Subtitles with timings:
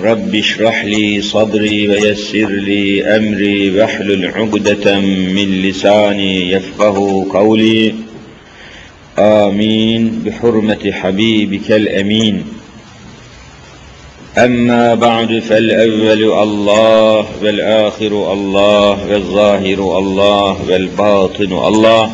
[0.00, 7.94] رب اشرح لي صدري ويسر لي أمري واحلل عقدة من لساني يفقه قولي.
[9.18, 10.22] آمين.
[10.26, 12.44] بحرمة حبيبك الأمين.
[14.38, 22.10] أما بعد فالأول الله والآخر الله والظاهر الله والباطن الله.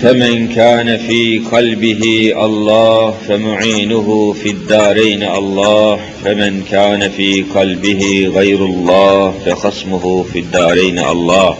[0.00, 9.34] فمن كان في قلبه الله فمعينه في الدارين الله فمن كان في قلبه غير الله
[9.46, 11.56] فخصمه في الدارين الله.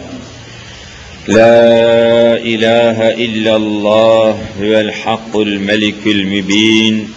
[1.29, 7.09] لا إله إلا الله هو الحق الملك المبين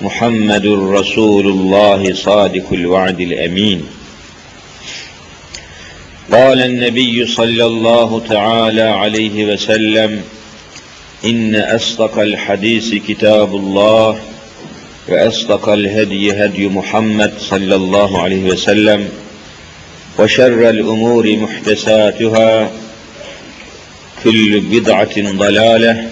[0.00, 3.86] محمد رسول الله صادق الوعد الأمين.
[6.32, 10.22] قال النبي صلى الله تعالى عليه وسلم
[11.25, 14.19] إن أصدق الحديث كتاب الله
[15.07, 19.09] وأصدق الهدي هدي محمد صلى الله عليه وسلم
[20.19, 22.71] وشر الأمور محدثاتها
[24.23, 26.11] كل بدعة ضلالة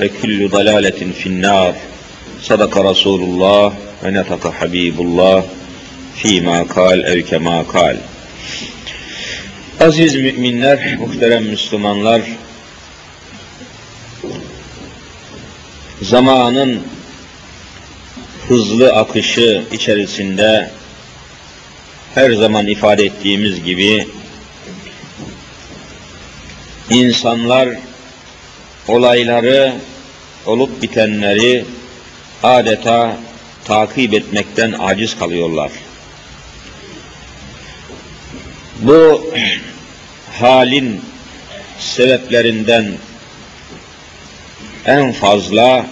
[0.00, 1.74] وكل ضلالة في النار
[2.42, 5.44] صدق رسول الله ونطق حبيب الله
[6.22, 7.98] فيما قال أو كما قال
[9.80, 12.22] Aziz müminler, muhterem Müslümanlar,
[16.01, 16.81] zamanın
[18.47, 20.69] hızlı akışı içerisinde
[22.15, 24.07] her zaman ifade ettiğimiz gibi
[26.89, 27.69] insanlar
[28.87, 29.73] olayları,
[30.45, 31.65] olup bitenleri
[32.43, 33.17] adeta
[33.65, 35.71] takip etmekten aciz kalıyorlar.
[38.79, 39.33] Bu
[40.39, 41.01] halin
[41.79, 42.91] sebeplerinden
[44.85, 45.85] en fazla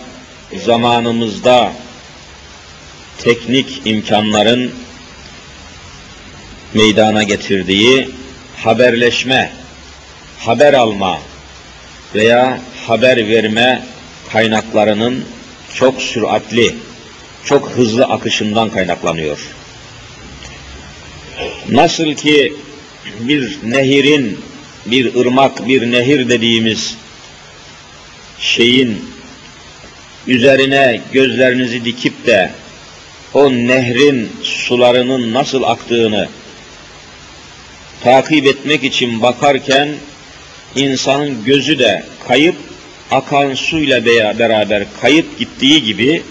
[0.57, 1.73] zamanımızda
[3.17, 4.71] teknik imkanların
[6.73, 8.09] meydana getirdiği
[8.57, 9.51] haberleşme,
[10.39, 11.19] haber alma
[12.15, 13.83] veya haber verme
[14.31, 15.25] kaynaklarının
[15.73, 16.75] çok süratli,
[17.45, 19.39] çok hızlı akışından kaynaklanıyor.
[21.69, 22.53] Nasıl ki
[23.19, 24.39] bir nehirin,
[24.85, 26.97] bir ırmak, bir nehir dediğimiz
[28.39, 29.19] şeyin
[30.28, 32.52] üzerine gözlerinizi dikip de
[33.34, 36.30] o nehrin sularının nasıl aktığını
[38.03, 39.90] takip etmek için bakarken
[40.75, 42.56] insanın gözü de kayıp
[43.12, 44.06] akan suyla
[44.40, 46.24] beraber kayıp gittiği gibi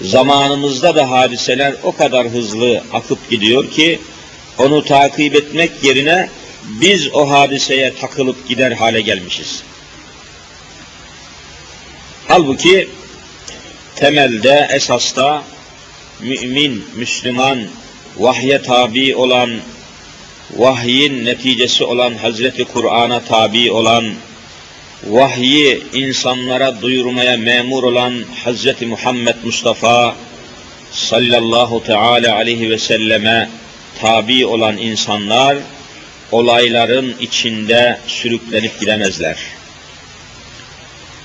[0.00, 3.98] zamanımızda da hadiseler o kadar hızlı akıp gidiyor ki
[4.58, 6.28] onu takip etmek yerine
[6.80, 9.62] biz o hadiseye takılıp gider hale gelmişiz.
[12.30, 12.88] Halbuki
[13.96, 15.42] temelde, esasta
[16.20, 17.58] mümin, Müslüman,
[18.18, 19.50] vahye tabi olan,
[20.56, 24.04] vahyin neticesi olan Hazreti Kur'an'a tabi olan,
[25.06, 28.14] vahyi insanlara duyurmaya memur olan
[28.44, 30.16] Hazreti Muhammed Mustafa
[30.92, 33.50] sallallahu teala aleyhi ve selleme
[34.00, 35.56] tabi olan insanlar
[36.32, 39.59] olayların içinde sürüklenip gidemezler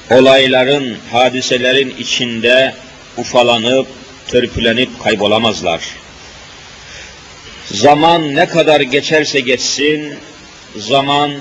[0.09, 2.73] olayların, hadiselerin içinde
[3.17, 3.87] ufalanıp,
[4.27, 5.81] törpülenip kaybolamazlar.
[7.71, 10.15] Zaman ne kadar geçerse geçsin,
[10.75, 11.31] zaman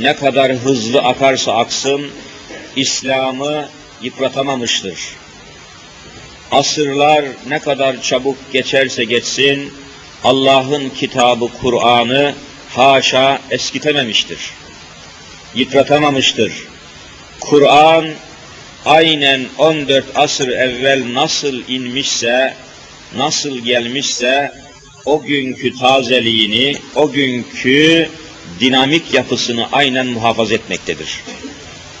[0.00, 2.10] ne kadar hızlı akarsa aksın,
[2.76, 3.68] İslam'ı
[4.02, 4.98] yıpratamamıştır.
[6.50, 9.72] Asırlar ne kadar çabuk geçerse geçsin,
[10.24, 12.34] Allah'ın kitabı Kur'an'ı
[12.70, 14.50] haşa eskitememiştir.
[15.54, 16.69] Yıpratamamıştır
[17.40, 18.06] Kur'an
[18.84, 22.54] aynen 14 asır evvel nasıl inmişse,
[23.16, 24.52] nasıl gelmişse
[25.04, 28.08] o günkü tazeliğini, o günkü
[28.60, 31.20] dinamik yapısını aynen muhafaza etmektedir.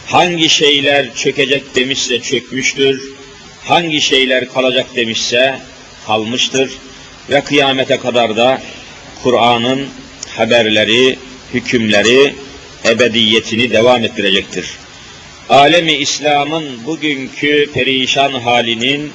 [0.06, 3.12] Hangi şeyler çökecek demişse çökmüştür,
[3.64, 5.60] hangi şeyler kalacak demişse
[6.06, 6.70] kalmıştır
[7.30, 8.62] ve kıyamete kadar da
[9.22, 9.88] Kur'an'ın
[10.36, 11.18] haberleri,
[11.54, 12.34] hükümleri
[12.84, 14.66] ebediyetini devam ettirecektir
[15.50, 19.12] alemi İslam'ın bugünkü perişan halinin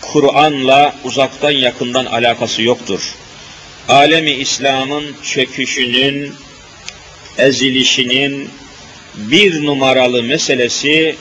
[0.00, 3.14] Kur'an'la uzaktan yakından alakası yoktur.
[3.88, 6.34] Alemi İslam'ın çöküşünün,
[7.38, 8.50] ezilişinin
[9.16, 11.16] bir numaralı meselesi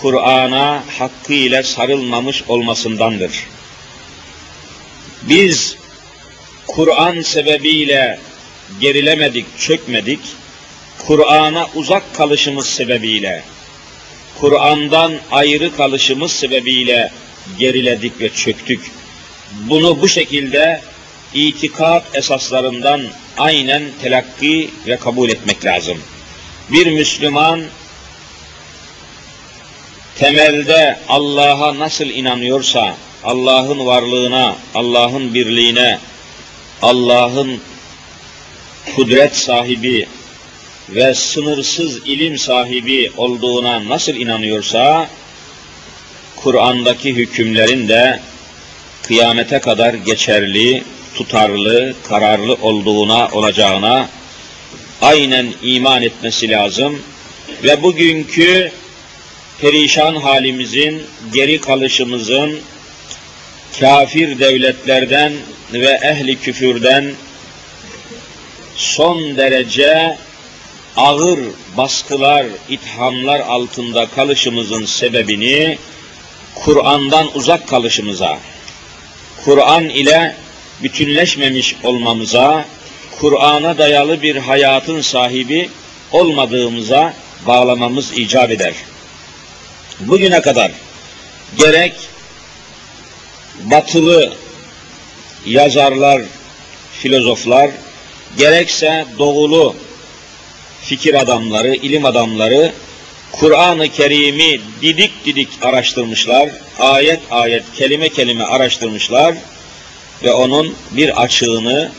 [0.00, 3.46] Kur'an'a hakkıyla sarılmamış olmasındandır.
[5.22, 5.76] Biz
[6.66, 8.18] Kur'an sebebiyle
[8.80, 10.20] gerilemedik, çökmedik.
[11.06, 13.42] Kur'an'a uzak kalışımız sebebiyle,
[14.40, 17.10] Kur'an'dan ayrı kalışımız sebebiyle
[17.58, 18.80] geriledik ve çöktük.
[19.52, 20.80] Bunu bu şekilde
[21.34, 23.02] itikat esaslarından
[23.38, 25.98] aynen telakki ve kabul etmek lazım.
[26.72, 27.60] Bir Müslüman
[30.16, 35.98] temelde Allah'a nasıl inanıyorsa, Allah'ın varlığına, Allah'ın birliğine,
[36.82, 37.60] Allah'ın
[38.96, 40.06] kudret sahibi
[40.94, 45.08] ve sınırsız ilim sahibi olduğuna nasıl inanıyorsa,
[46.36, 48.20] Kur'an'daki hükümlerin de
[49.02, 50.84] kıyamete kadar geçerli,
[51.14, 54.08] tutarlı, kararlı olduğuna, olacağına
[55.02, 57.02] aynen iman etmesi lazım.
[57.62, 58.72] Ve bugünkü
[59.60, 61.02] perişan halimizin,
[61.32, 62.60] geri kalışımızın,
[63.80, 65.32] kafir devletlerden
[65.72, 67.12] ve ehli küfürden
[68.76, 70.16] son derece
[70.96, 71.38] ağır
[71.76, 75.78] baskılar, ithamlar altında kalışımızın sebebini
[76.54, 78.38] Kur'an'dan uzak kalışımıza,
[79.44, 80.34] Kur'an ile
[80.82, 82.64] bütünleşmemiş olmamıza,
[83.20, 85.70] Kur'an'a dayalı bir hayatın sahibi
[86.12, 87.14] olmadığımıza
[87.46, 88.74] bağlamamız icap eder.
[90.00, 90.72] Bugüne kadar
[91.58, 91.94] gerek
[93.64, 94.32] batılı
[95.46, 96.22] yazarlar,
[96.92, 97.70] filozoflar,
[98.38, 99.74] gerekse doğulu
[100.82, 102.72] fikir adamları, ilim adamları
[103.32, 109.34] Kur'an-ı Kerim'i didik didik araştırmışlar, ayet ayet, kelime kelime araştırmışlar
[110.24, 111.92] ve onun bir açığını,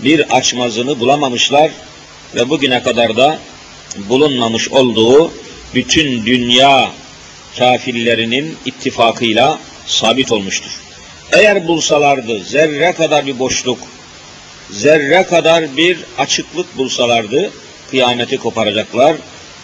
[0.00, 1.70] bir açmazını bulamamışlar
[2.34, 3.38] ve bugüne kadar da
[3.96, 5.32] bulunmamış olduğu
[5.74, 6.92] bütün dünya
[7.58, 10.70] kafirlerinin ittifakıyla sabit olmuştur.
[11.32, 13.78] Eğer bulsalardı zerre kadar bir boşluk,
[14.70, 17.50] zerre kadar bir açıklık bulsalardı
[17.90, 19.16] kıyameti koparacaklar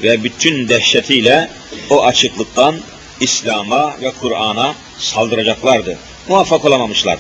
[0.03, 1.51] ve bütün dehşetiyle
[1.91, 2.77] o açıklıktan
[3.21, 5.99] İslam'a ve Kur'an'a saldıracaklardı.
[6.29, 7.19] Muvaffak olamamışlar.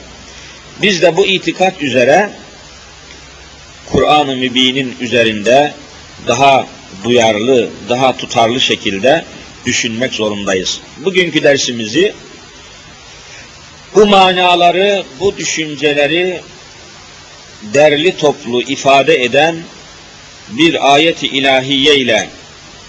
[0.82, 2.30] Biz de bu itikat üzere
[3.92, 5.74] Kur'an-ı Mübin'in üzerinde
[6.26, 6.66] daha
[7.04, 9.24] duyarlı, daha tutarlı şekilde
[9.66, 10.80] düşünmek zorundayız.
[10.96, 12.14] Bugünkü dersimizi
[13.94, 16.40] bu manaları, bu düşünceleri
[17.74, 19.56] derli toplu ifade eden
[20.48, 22.28] bir ayeti ilahiye ile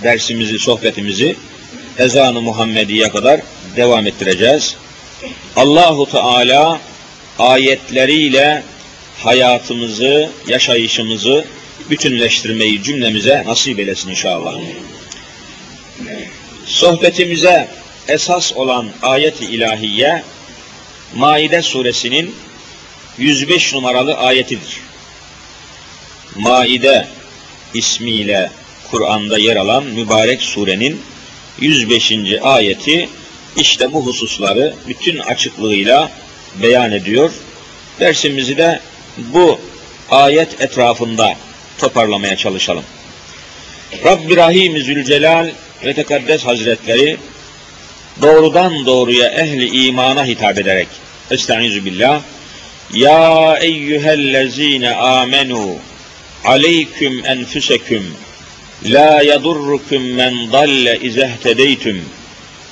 [0.04, 1.36] dersimizi, sohbetimizi
[1.98, 3.42] ezanı Muhammediye kadar
[3.76, 4.76] devam ettireceğiz.
[5.56, 6.82] Allahu Teala
[7.40, 8.64] ayetleriyle
[9.24, 11.46] hayatımızı, yaşayışımızı
[11.90, 14.56] bütünleştirmeyi cümlemize nasip eylesin inşallah.
[16.66, 17.68] Sohbetimize
[18.08, 20.24] esas olan ayet-i ilahiye
[21.16, 22.36] Maide suresinin
[23.18, 24.82] 105 numaralı ayetidir.
[26.36, 27.08] Maide
[27.76, 28.52] ismiyle
[28.92, 31.02] Kur'an'da yer alan mübarek surenin
[31.60, 32.14] 105.
[32.42, 33.10] ayeti
[33.58, 36.12] işte bu hususları bütün açıklığıyla
[36.62, 37.32] beyan ediyor.
[38.00, 38.80] Dersimizi de
[39.18, 39.60] bu
[40.10, 41.34] ayet etrafında
[41.78, 42.84] toparlamaya çalışalım.
[44.06, 45.50] Rabbi Rahim Zülcelal
[45.86, 47.18] ve Tekaddes Hazretleri
[48.22, 50.88] doğrudan doğruya ehli imana hitap ederek
[51.32, 52.22] Estaizu billah
[52.94, 55.76] Ya eyyühellezine amenu
[56.46, 58.06] aleyküm enfüseküm
[58.84, 62.06] la yadurrukum men dalle izehtedeytüm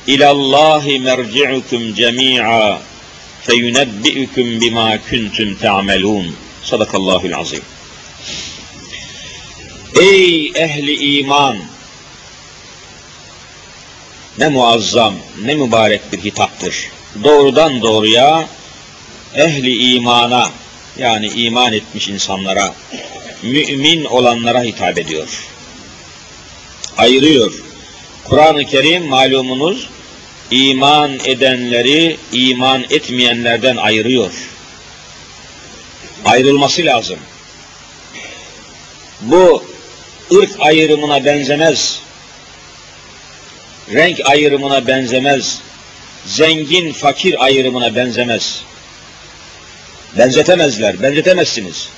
[0.07, 2.81] ilallahi merci'ukum cemi'a
[3.41, 7.63] feyunebbi'ukum bima kuntum ta'melun sadakallahul azim
[10.01, 11.57] Ey ehli iman
[14.37, 15.15] ne muazzam,
[15.45, 16.75] ne mübarek bir hitaptır.
[17.23, 18.47] Doğrudan doğruya
[19.35, 20.51] ehli imana
[20.97, 22.73] yani iman etmiş insanlara,
[23.43, 25.27] mümin olanlara hitap ediyor.
[26.97, 27.53] Ayırıyor.
[28.23, 29.89] Kur'an-ı Kerim malumunuz
[30.51, 34.31] iman edenleri iman etmeyenlerden ayırıyor.
[36.25, 37.19] Ayrılması lazım.
[39.21, 39.63] Bu
[40.31, 42.03] ırk ayrımına benzemez
[43.93, 45.59] renk ayrımına benzemez,
[46.25, 48.61] zengin fakir ayrımına benzemez.
[50.17, 51.89] Benzetemezler, benzetemezsiniz.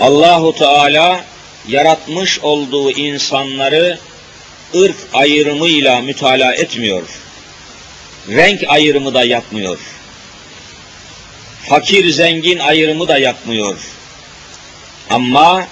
[0.00, 1.24] Allahu Teala
[1.68, 3.98] yaratmış olduğu insanları
[4.74, 7.02] ırk ayrımıyla mütalaa etmiyor.
[8.28, 9.78] renk ayrımı da yapmıyor.
[11.68, 13.78] Fakir zengin ayrımı da yapmıyor.
[15.10, 15.66] Ama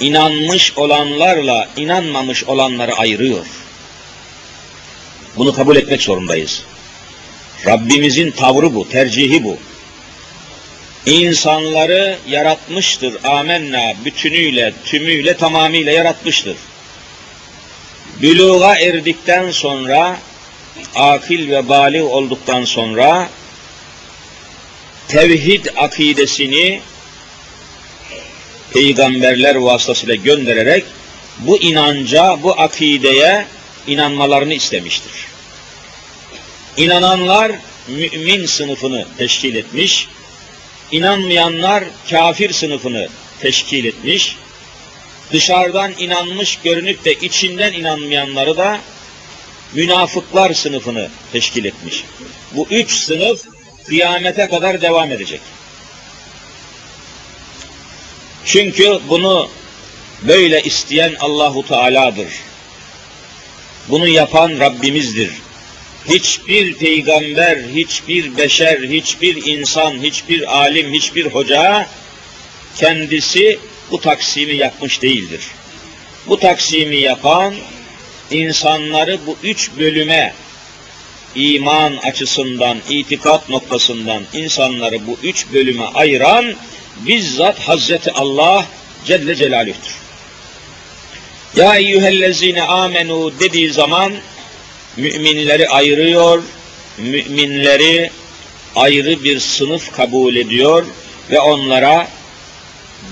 [0.00, 3.46] inanmış olanlarla inanmamış olanları ayırıyor.
[5.36, 6.62] Bunu kabul etmek zorundayız.
[7.66, 9.58] Rabbimizin tavrı bu, tercihi bu.
[11.06, 13.24] İnsanları yaratmıştır.
[13.24, 16.56] Amenna bütünüyle, tümüyle, tamamıyla yaratmıştır.
[18.22, 20.18] Büluğa erdikten sonra,
[20.94, 23.28] akil ve bali olduktan sonra,
[25.08, 26.80] tevhid akidesini
[28.72, 30.84] peygamberler vasıtasıyla göndererek
[31.38, 33.46] bu inanca, bu akideye
[33.86, 35.12] inanmalarını istemiştir.
[36.76, 37.52] İnananlar
[37.88, 40.08] mümin sınıfını teşkil etmiş,
[40.92, 43.08] inanmayanlar kafir sınıfını
[43.40, 44.36] teşkil etmiş,
[45.32, 48.80] dışarıdan inanmış görünüp de içinden inanmayanları da
[49.74, 52.04] münafıklar sınıfını teşkil etmiş.
[52.52, 53.42] Bu üç sınıf
[53.86, 55.40] kıyamete kadar devam edecek.
[58.44, 59.48] Çünkü bunu
[60.22, 62.28] böyle isteyen Allahu Teala'dır.
[63.88, 65.30] Bunu yapan Rabbimizdir.
[66.08, 71.86] Hiçbir peygamber, hiçbir beşer, hiçbir insan, hiçbir alim, hiçbir hoca
[72.76, 73.58] kendisi
[73.90, 75.40] bu taksimi yapmış değildir.
[76.26, 77.54] Bu taksimi yapan
[78.30, 80.34] insanları bu üç bölüme
[81.34, 86.54] iman açısından, itikat noktasından insanları bu üç bölüme ayıran
[87.06, 88.66] bizzat Hazreti Allah
[89.04, 89.94] Celle Celaluh'tür.
[91.56, 94.12] Ya eyyühellezine amenu dediği zaman
[94.96, 96.42] müminleri ayırıyor,
[96.98, 98.10] müminleri
[98.76, 100.86] ayrı bir sınıf kabul ediyor
[101.30, 102.08] ve onlara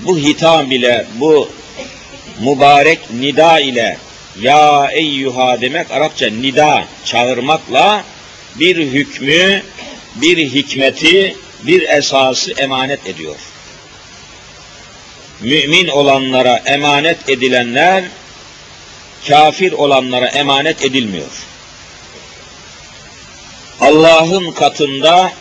[0.05, 1.49] bu hitam ile, bu
[2.41, 3.99] mübarek nida ile
[4.41, 8.05] ya eyyuha demek Arapça nida çağırmakla
[8.57, 9.63] bir hükmü,
[10.17, 13.37] bir hikmeti, bir esası emanet ediyor.
[15.41, 18.05] Mümin olanlara emanet edilenler
[19.29, 21.52] kafir olanlara emanet edilmiyor.
[23.83, 25.33] Allah'ın katında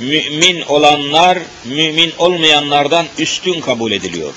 [0.00, 4.34] mümin olanlar mümin olmayanlardan üstün kabul ediliyor.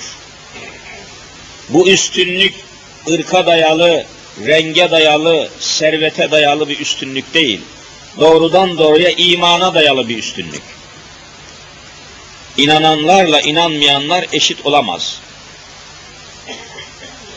[1.69, 2.53] Bu üstünlük
[3.09, 4.05] ırka dayalı,
[4.45, 7.62] renge dayalı, servete dayalı bir üstünlük değil.
[8.19, 10.63] Doğrudan doğruya imana dayalı bir üstünlük.
[12.57, 15.19] İnananlarla inanmayanlar eşit olamaz.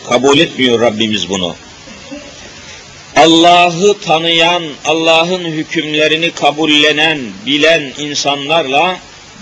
[0.08, 1.56] Kabul etmiyor Rabbimiz bunu.
[3.18, 8.98] Allah'ı tanıyan, Allah'ın hükümlerini kabullenen, bilen insanlarla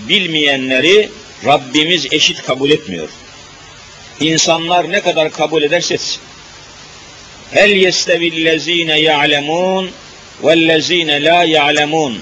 [0.08, 1.08] bilmeyenleri
[1.44, 3.08] Rabbimiz eşit kabul etmiyor.
[4.20, 6.20] İnsanlar ne kadar kabul ederse etsin.
[7.50, 9.90] Hel yestevillezine ya'lemun
[10.42, 12.18] vellezine la ya'lemun.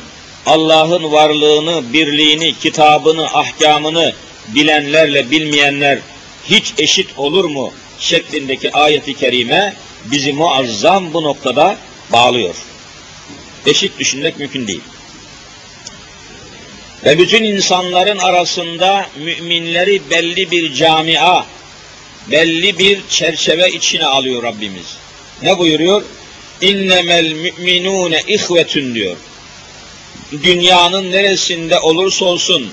[0.46, 4.12] Allah'ın varlığını, birliğini, kitabını, ahkamını
[4.48, 5.98] bilenlerle bilmeyenler
[6.44, 7.72] hiç eşit olur mu?
[7.98, 11.76] şeklindeki ayeti kerime bizi muazzam bu noktada
[12.12, 12.54] bağlıyor.
[13.66, 14.80] Eşit düşünmek mümkün değil.
[17.04, 21.44] Ve bütün insanların arasında müminleri belli bir camia,
[22.30, 24.96] belli bir çerçeve içine alıyor Rabbimiz.
[25.42, 26.02] Ne buyuruyor?
[26.60, 29.16] İnnemel müminune ihvetün diyor.
[30.42, 32.70] Dünyanın neresinde olursa olsun,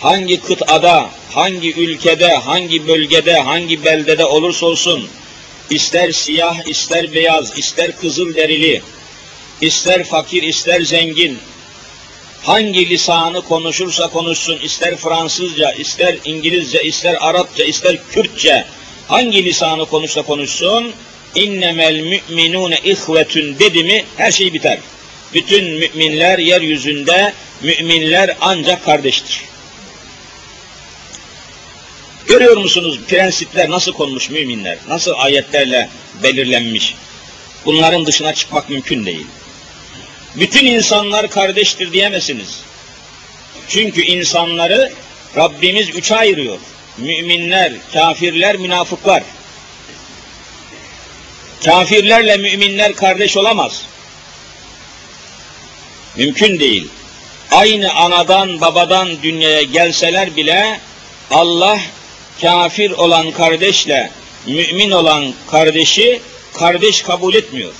[0.00, 5.08] hangi kıtada, hangi ülkede, hangi bölgede, hangi beldede olursa olsun,
[5.70, 8.82] ister siyah, ister beyaz, ister kızıl derili,
[9.60, 11.38] ister fakir, ister zengin,
[12.42, 18.64] hangi lisanı konuşursa konuşsun, ister Fransızca, ister İngilizce, ister Arapça, ister Kürtçe,
[19.08, 20.92] hangi lisanı konuşsa konuşsun,
[21.34, 24.78] innemel müminune ihvetün dedi mi her şey biter.
[25.34, 27.32] Bütün müminler yeryüzünde,
[27.62, 29.47] müminler ancak kardeştir.
[32.28, 34.78] Görüyor musunuz prensipler nasıl konmuş müminler?
[34.88, 35.88] Nasıl ayetlerle
[36.22, 36.94] belirlenmiş?
[37.64, 39.26] Bunların dışına çıkmak mümkün değil.
[40.36, 42.60] Bütün insanlar kardeştir diyemezsiniz.
[43.68, 44.92] Çünkü insanları
[45.36, 46.58] Rabbimiz üçe ayırıyor.
[46.98, 49.22] Müminler, kafirler, münafıklar.
[51.64, 53.82] Kafirlerle müminler kardeş olamaz.
[56.16, 56.88] Mümkün değil.
[57.50, 60.80] Aynı anadan babadan dünyaya gelseler bile
[61.30, 61.80] Allah
[62.40, 64.10] kafir olan kardeşle
[64.46, 66.20] mümin olan kardeşi
[66.54, 67.72] kardeş kabul etmiyor.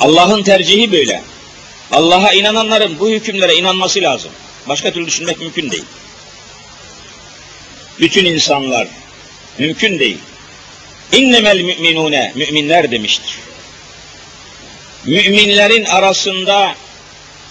[0.00, 1.22] Allah'ın tercihi böyle.
[1.92, 4.30] Allah'a inananların bu hükümlere inanması lazım.
[4.68, 5.84] Başka türlü düşünmek mümkün değil.
[8.00, 8.88] Bütün insanlar
[9.58, 10.18] mümkün değil.
[11.12, 13.38] İnnemel müminune müminler demiştir.
[15.04, 16.74] Müminlerin arasında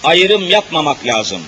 [0.04, 1.42] ayrım yapmamak lazım.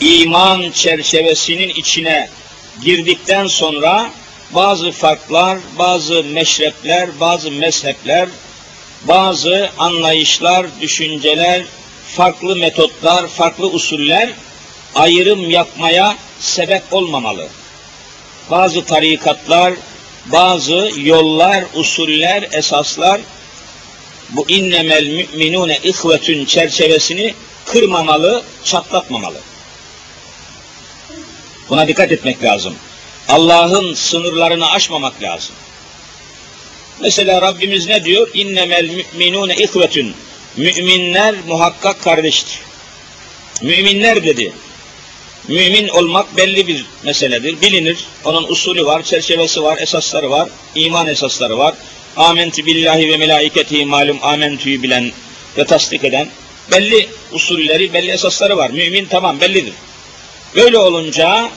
[0.00, 2.28] İman çerçevesinin içine
[2.84, 4.10] girdikten sonra
[4.50, 8.28] bazı farklar, bazı meşrepler, bazı mezhepler,
[9.08, 11.62] bazı anlayışlar, düşünceler,
[12.16, 14.30] farklı metotlar, farklı usuller
[14.94, 17.48] ayrım yapmaya sebep olmamalı.
[18.50, 19.74] Bazı tarikatlar,
[20.26, 23.20] bazı yollar, usuller, esaslar
[24.30, 27.34] bu innemel müminune ihvetün çerçevesini
[27.64, 29.38] kırmamalı, çatlatmamalı.
[31.68, 32.74] Buna dikkat etmek lazım.
[33.28, 35.54] Allah'ın sınırlarını aşmamak lazım.
[37.00, 38.28] Mesela Rabbimiz ne diyor?
[38.34, 40.14] İnnemel müminune ihvetün.
[40.56, 42.60] Müminler muhakkak kardeştir.
[43.62, 44.52] Müminler dedi.
[45.48, 47.98] Mümin olmak belli bir meseledir, bilinir.
[48.24, 51.74] Onun usulü var, çerçevesi var, esasları var, iman esasları var.
[52.16, 55.12] Amentü billahi ve melaiketihi malum amentüyü bilen
[55.58, 56.28] ve tasdik eden
[56.70, 58.70] belli usulleri, belli esasları var.
[58.70, 59.72] Mümin tamam bellidir.
[60.56, 61.50] Böyle olunca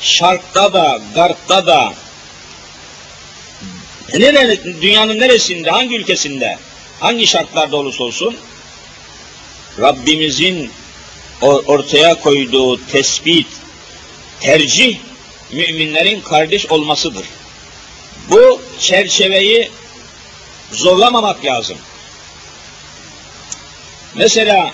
[0.00, 1.94] şarkta da, garpta da,
[4.18, 6.58] nere, dünyanın neresinde, hangi ülkesinde,
[7.00, 8.36] hangi şartlarda olursa olsun,
[9.80, 10.70] Rabbimizin
[11.42, 13.46] ortaya koyduğu tespit,
[14.40, 14.98] tercih,
[15.52, 17.26] müminlerin kardeş olmasıdır.
[18.30, 19.70] Bu çerçeveyi
[20.72, 21.76] zorlamamak lazım.
[24.14, 24.72] Mesela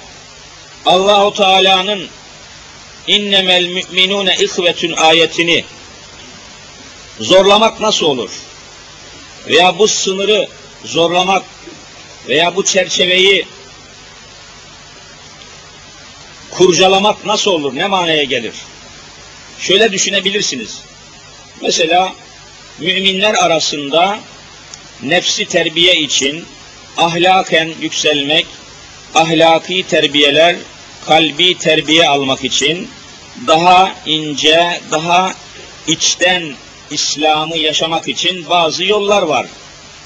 [0.87, 2.09] Allahu Teala'nın
[3.07, 5.65] innemel müminune ihvetün ayetini
[7.21, 8.31] zorlamak nasıl olur?
[9.49, 10.49] Veya bu sınırı
[10.85, 11.43] zorlamak
[12.29, 13.47] veya bu çerçeveyi
[16.51, 17.75] kurcalamak nasıl olur?
[17.75, 18.55] Ne manaya gelir?
[19.61, 20.81] Şöyle düşünebilirsiniz.
[21.61, 22.15] Mesela
[22.79, 24.19] müminler arasında
[25.03, 26.45] nefsi terbiye için
[26.97, 28.47] ahlaken yükselmek,
[29.15, 30.57] ahlaki terbiyeler,
[31.07, 32.89] kalbi terbiye almak için
[33.47, 35.35] daha ince, daha
[35.87, 36.55] içten
[36.91, 39.47] İslam'ı yaşamak için bazı yollar var.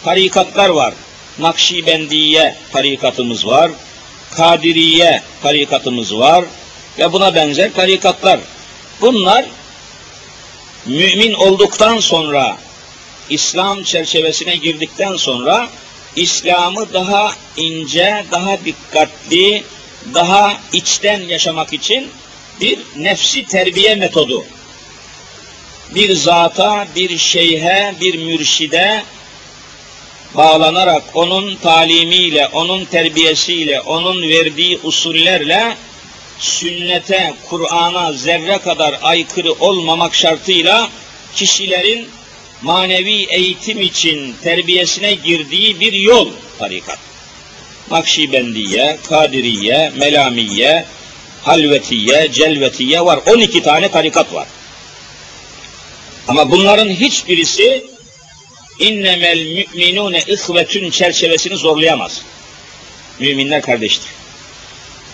[0.05, 0.94] Tarikatlar var.
[1.38, 3.70] Nakşibendiye tarikatımız var.
[4.31, 6.44] Kadiriye tarikatımız var
[6.98, 8.40] ve buna benzer tarikatlar.
[9.01, 9.44] Bunlar
[10.87, 12.59] mümin olduktan sonra
[13.31, 15.68] İslam çerçevesine girdikten sonra
[16.16, 19.64] İslam'ı daha ince, daha dikkatli,
[20.15, 22.11] daha içten yaşamak için
[22.61, 24.45] bir nefsi terbiye metodu.
[25.95, 29.03] Bir zata, bir şeyhe, bir mürşide
[30.35, 35.77] bağlanarak onun talimiyle, onun terbiyesiyle, onun verdiği usullerle
[36.39, 40.91] sünnete, Kur'an'a zerre kadar aykırı olmamak şartıyla
[41.35, 42.09] kişilerin
[42.63, 47.10] manevi eğitim için terbiyesine girdiği bir yol tarikat.
[47.90, 50.85] Nakşibendiye, Kadiriye, Melamiye,
[51.42, 53.20] Halvetiye, Celvetiye var.
[53.26, 54.46] 12 tane tarikat var.
[56.29, 57.85] Ama bunların hiçbirisi
[58.79, 62.22] innemel müminune ihvetün çerçevesini zorlayamaz.
[63.18, 64.11] Müminler kardeştir.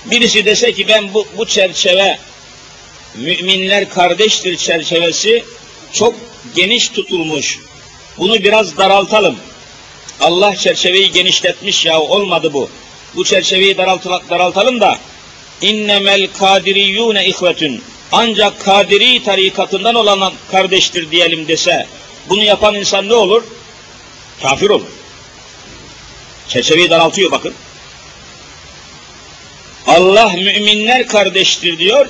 [0.04, 2.18] Birisi dese ki ben bu, bu çerçeve
[3.14, 5.44] müminler kardeştir çerçevesi
[5.92, 6.14] çok
[6.56, 7.58] geniş tutulmuş.
[8.18, 9.36] Bunu biraz daraltalım.
[10.20, 12.70] Allah çerçeveyi genişletmiş ya olmadı bu.
[13.14, 13.76] Bu çerçeveyi
[14.30, 14.98] daraltalım da
[15.62, 21.86] innemel kadiriyune ihvetün ancak kadiri tarikatından olan kardeştir diyelim dese
[22.28, 23.44] bunu yapan insan ne olur?
[24.42, 24.86] Kafir olur.
[26.48, 27.54] Çerçeveyi daraltıyor bakın.
[29.86, 32.08] Allah müminler kardeştir diyor.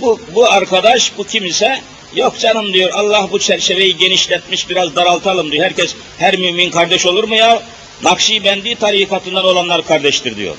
[0.00, 1.80] Bu, bu arkadaş, bu kimse
[2.16, 5.64] yok canım diyor Allah bu çerçeveyi genişletmiş biraz daraltalım diyor.
[5.64, 7.62] Herkes, her mümin kardeş olur mu ya?
[8.02, 10.56] Nakşibendi tarikatından olanlar kardeştir diyor.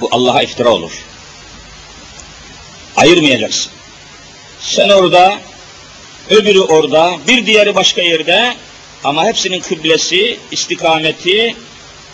[0.00, 0.92] Bu Allah'a iftira olur.
[2.96, 3.72] Ayırmayacaksın.
[4.60, 5.38] Sen orada,
[6.30, 8.56] öbürü orada, bir diğeri başka yerde
[9.04, 11.56] ama hepsinin kıblesi, istikameti,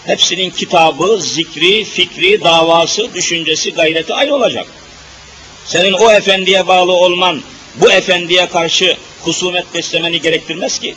[0.07, 4.67] hepsinin kitabı, zikri, fikri, davası, düşüncesi, gayreti ayrı olacak.
[5.65, 7.43] Senin o efendiye bağlı olman,
[7.81, 10.95] bu efendiye karşı husumet beslemeni gerektirmez ki.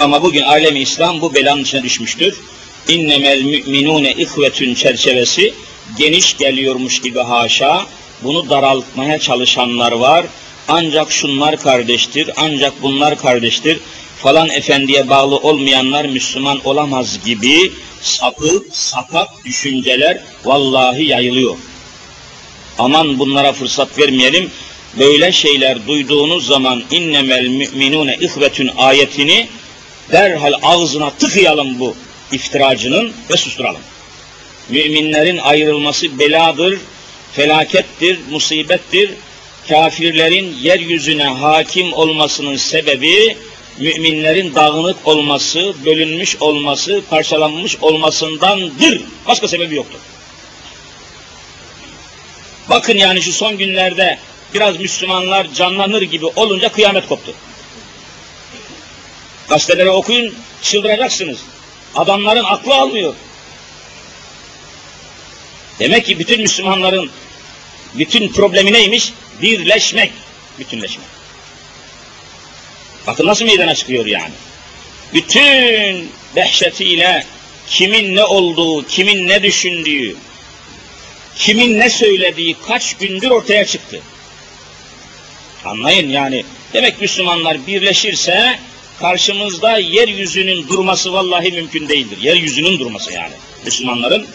[0.00, 2.40] Ama bugün alemi İslam bu belanın içine düşmüştür.
[2.88, 5.54] İnnemel müminune ihvetün çerçevesi
[5.98, 7.86] geniş geliyormuş gibi haşa,
[8.22, 10.26] bunu daraltmaya çalışanlar var.
[10.68, 13.80] Ancak şunlar kardeştir, ancak bunlar kardeştir.
[14.22, 21.56] Falan efendiye bağlı olmayanlar Müslüman olamaz gibi sapık, sapak düşünceler vallahi yayılıyor.
[22.78, 24.50] Aman bunlara fırsat vermeyelim.
[24.98, 29.48] Böyle şeyler duyduğunuz zaman innemel müminune ihvetün ayetini
[30.12, 31.94] derhal ağzına tıkayalım bu
[32.32, 33.80] iftiracının ve susturalım.
[34.68, 36.78] Müminlerin ayrılması beladır,
[37.32, 39.10] felakettir, musibettir.
[39.68, 43.36] Kafirlerin yeryüzüne hakim olmasının sebebi
[43.78, 49.00] müminlerin dağınık olması, bölünmüş olması, parçalanmış olmasındandır.
[49.26, 49.98] Başka sebebi yoktur.
[52.68, 54.18] Bakın yani şu son günlerde
[54.54, 57.34] biraz Müslümanlar canlanır gibi olunca kıyamet koptu.
[59.48, 61.38] Gazeteleri okuyun, çıldıracaksınız.
[61.94, 63.14] Adamların aklı almıyor.
[65.78, 67.10] Demek ki bütün Müslümanların
[67.94, 69.12] bütün problemi neymiş?
[69.42, 70.12] Birleşmek,
[70.58, 71.06] bütünleşmek.
[73.06, 74.32] Bakın nasıl meydana çıkıyor yani.
[75.14, 77.26] Bütün dehşetiyle
[77.66, 80.16] kimin ne olduğu, kimin ne düşündüğü,
[81.36, 84.00] kimin ne söylediği kaç gündür ortaya çıktı.
[85.64, 86.44] Anlayın yani.
[86.72, 88.58] Demek Müslümanlar birleşirse
[89.00, 92.18] karşımızda yeryüzünün durması vallahi mümkün değildir.
[92.22, 93.34] Yeryüzünün durması yani.
[93.64, 94.26] Müslümanların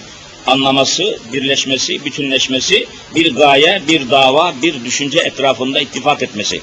[0.47, 6.61] anlaması, birleşmesi, bütünleşmesi, bir gaye, bir dava, bir düşünce etrafında ittifak etmesi.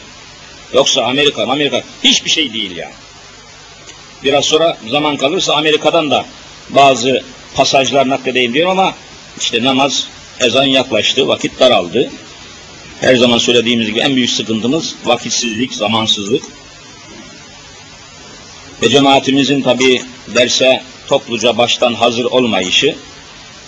[0.75, 2.95] Yoksa Amerika, Amerika hiçbir şey değil yani.
[4.25, 6.27] Biraz sonra zaman kalırsa Amerika'dan da
[6.71, 8.95] bazı pasajlar nakledeyim diyorum ama
[9.41, 10.09] işte namaz,
[10.41, 12.11] ezan yaklaştı, vakit daraldı.
[13.01, 16.43] Her zaman söylediğimiz gibi en büyük sıkıntımız vakitsizlik, zamansızlık.
[18.83, 20.03] Ve cemaatimizin tabi
[20.35, 22.95] derse topluca baştan hazır olmayışı,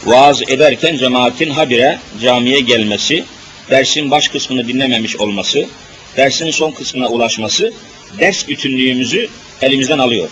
[0.05, 3.24] vaaz ederken cemaatin habire camiye gelmesi,
[3.70, 5.68] dersin baş kısmını dinlememiş olması,
[6.16, 7.72] dersin son kısmına ulaşması,
[8.18, 9.29] ders bütünlüğümüzü
[9.62, 10.29] elimizden alıyor.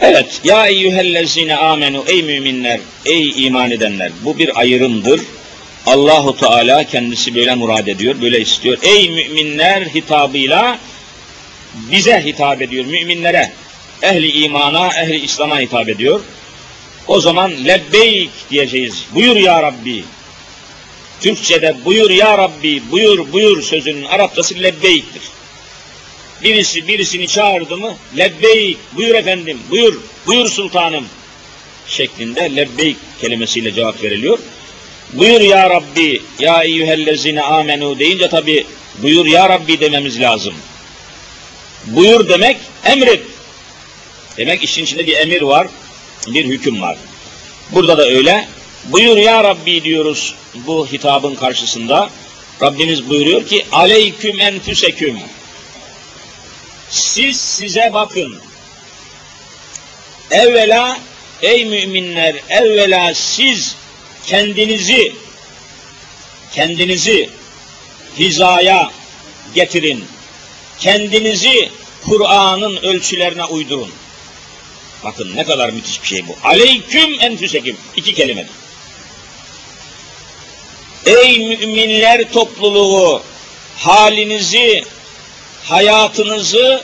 [0.00, 5.20] Evet, ya eyyühellezine amenu, ey müminler, ey iman edenler, bu bir ayrımdır.
[5.86, 8.78] Allahu Teala kendisi böyle murad ediyor, böyle istiyor.
[8.82, 10.78] Ey müminler hitabıyla
[11.74, 13.52] bize hitap ediyor, müminlere,
[14.02, 16.20] ehli imana, ehli İslam'a hitap ediyor.
[17.06, 19.04] O zaman lebbeyk diyeceğiz.
[19.14, 20.04] Buyur ya Rabbi.
[21.20, 25.22] Türkçede buyur ya Rabbi, buyur buyur sözünün Arapçası lebbeyktir.
[26.42, 31.04] Birisi birisini çağırdı mı lebbeyk, buyur efendim, buyur, buyur sultanım
[31.86, 34.38] şeklinde lebbeyk kelimesiyle cevap veriliyor.
[35.12, 38.66] Buyur ya Rabbi, ya eyyühellezine amenu deyince tabi
[39.02, 40.54] buyur ya Rabbi dememiz lazım.
[41.86, 43.22] Buyur demek emret.
[44.36, 45.68] Demek işin içinde bir emir var,
[46.26, 46.98] bir hüküm var.
[47.72, 48.48] Burada da öyle.
[48.84, 52.10] Buyur ya Rabbi diyoruz bu hitabın karşısında.
[52.62, 55.18] Rabbimiz buyuruyor ki aleyküm enfüseküm.
[56.90, 58.38] Siz size bakın.
[60.30, 60.98] Evvela
[61.42, 63.76] ey müminler evvela siz
[64.26, 65.12] kendinizi
[66.52, 67.30] kendinizi
[68.18, 68.90] hizaya
[69.54, 70.04] getirin.
[70.78, 71.70] Kendinizi
[72.04, 73.90] Kur'an'ın ölçülerine uydurun.
[75.04, 76.36] Bakın ne kadar müthiş bir şey bu.
[76.44, 77.76] Aleyküm enfüsekim.
[77.96, 78.50] İki kelimedir.
[81.06, 83.22] Ey müminler topluluğu
[83.76, 84.84] halinizi,
[85.68, 86.82] hayatınızı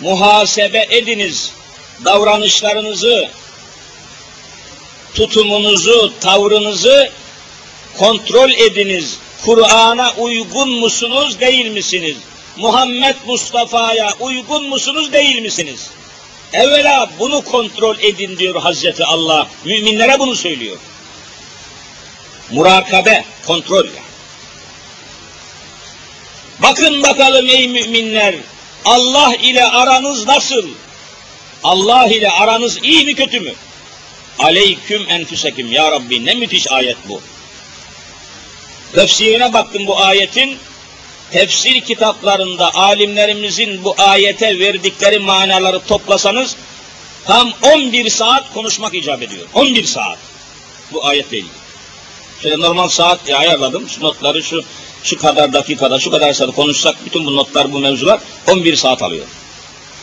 [0.00, 1.52] muhasebe ediniz.
[2.04, 3.30] Davranışlarınızı,
[5.14, 7.10] tutumunuzu, tavrınızı
[7.98, 9.18] kontrol ediniz.
[9.44, 12.16] Kur'an'a uygun musunuz, değil misiniz?
[12.56, 15.90] Muhammed Mustafa'ya uygun musunuz, değil misiniz?
[16.52, 19.48] Evvela bunu kontrol edin diyor Hazreti Allah.
[19.64, 20.76] Müminlere bunu söylüyor.
[22.50, 24.08] Murakabe, kontrol yani.
[26.62, 28.34] Bakın bakalım ey müminler,
[28.84, 30.68] Allah ile aranız nasıl?
[31.64, 33.52] Allah ile aranız iyi mi kötü mü?
[34.38, 37.20] Aleyküm enfüsekim ya Rabbi ne müthiş ayet bu.
[38.94, 40.58] Tefsirine baktım bu ayetin.
[41.30, 46.56] Tefsir kitaplarında alimlerimizin bu ayete verdikleri manaları toplasanız
[47.24, 49.46] tam 11 saat konuşmak icap ediyor.
[49.54, 50.18] 11 saat.
[50.92, 51.52] Bu ayetle ilgili.
[52.42, 53.88] Şöyle normal saat ayarladım.
[53.88, 54.64] Şu notları şu
[55.04, 59.26] şu kadar dakikada, şu kadar saat konuşsak bütün bu notlar, bu mevzular 11 saat alıyor.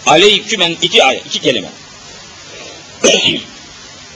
[0.05, 1.69] Aleykümen iki ayet, iki kelime.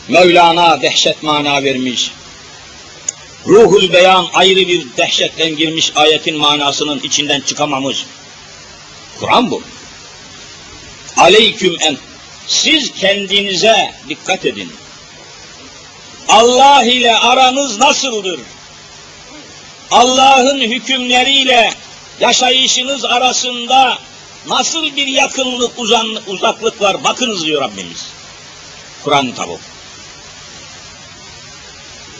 [0.07, 2.11] Mevlana dehşet mana vermiş.
[3.47, 8.05] Ruhul beyan ayrı bir dehşetten girmiş ayetin manasının içinden çıkamamış.
[9.19, 9.61] Kur'an bu.
[11.17, 11.97] Aleyküm en.
[12.47, 14.71] Siz kendinize dikkat edin.
[16.27, 18.39] Allah ile aranız nasıldır?
[19.91, 21.73] Allah'ın hükümleriyle
[22.19, 23.97] yaşayışınız arasında
[24.47, 27.03] nasıl bir yakınlık, uzanlık, uzaklık var?
[27.03, 28.07] Bakınız diyor Rabbimiz.
[29.03, 29.59] Kur'an tabu.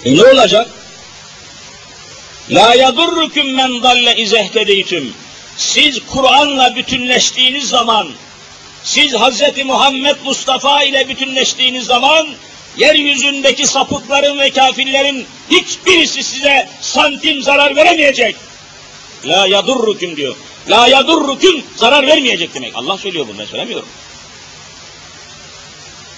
[0.05, 0.69] E ne olacak?
[2.49, 5.13] La yadurrukum men dalle izehtedeytüm.
[5.58, 8.08] Siz Kur'an'la bütünleştiğiniz zaman
[8.84, 9.65] Siz Hz.
[9.65, 12.27] Muhammed Mustafa ile bütünleştiğiniz zaman
[12.77, 18.36] yeryüzündeki sapıkların ve kafirlerin hiçbirisi size santim zarar veremeyecek.
[19.25, 20.36] La yadurrukum diyor.
[20.69, 22.75] La yadurrukum zarar vermeyecek demek.
[22.75, 23.88] Allah söylüyor bunu ben söylemiyorum.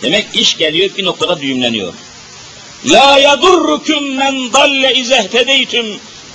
[0.01, 1.93] Demek iş geliyor bir noktada düğümleniyor.
[2.85, 5.85] La yadurrukum men dalle izehtedeytüm.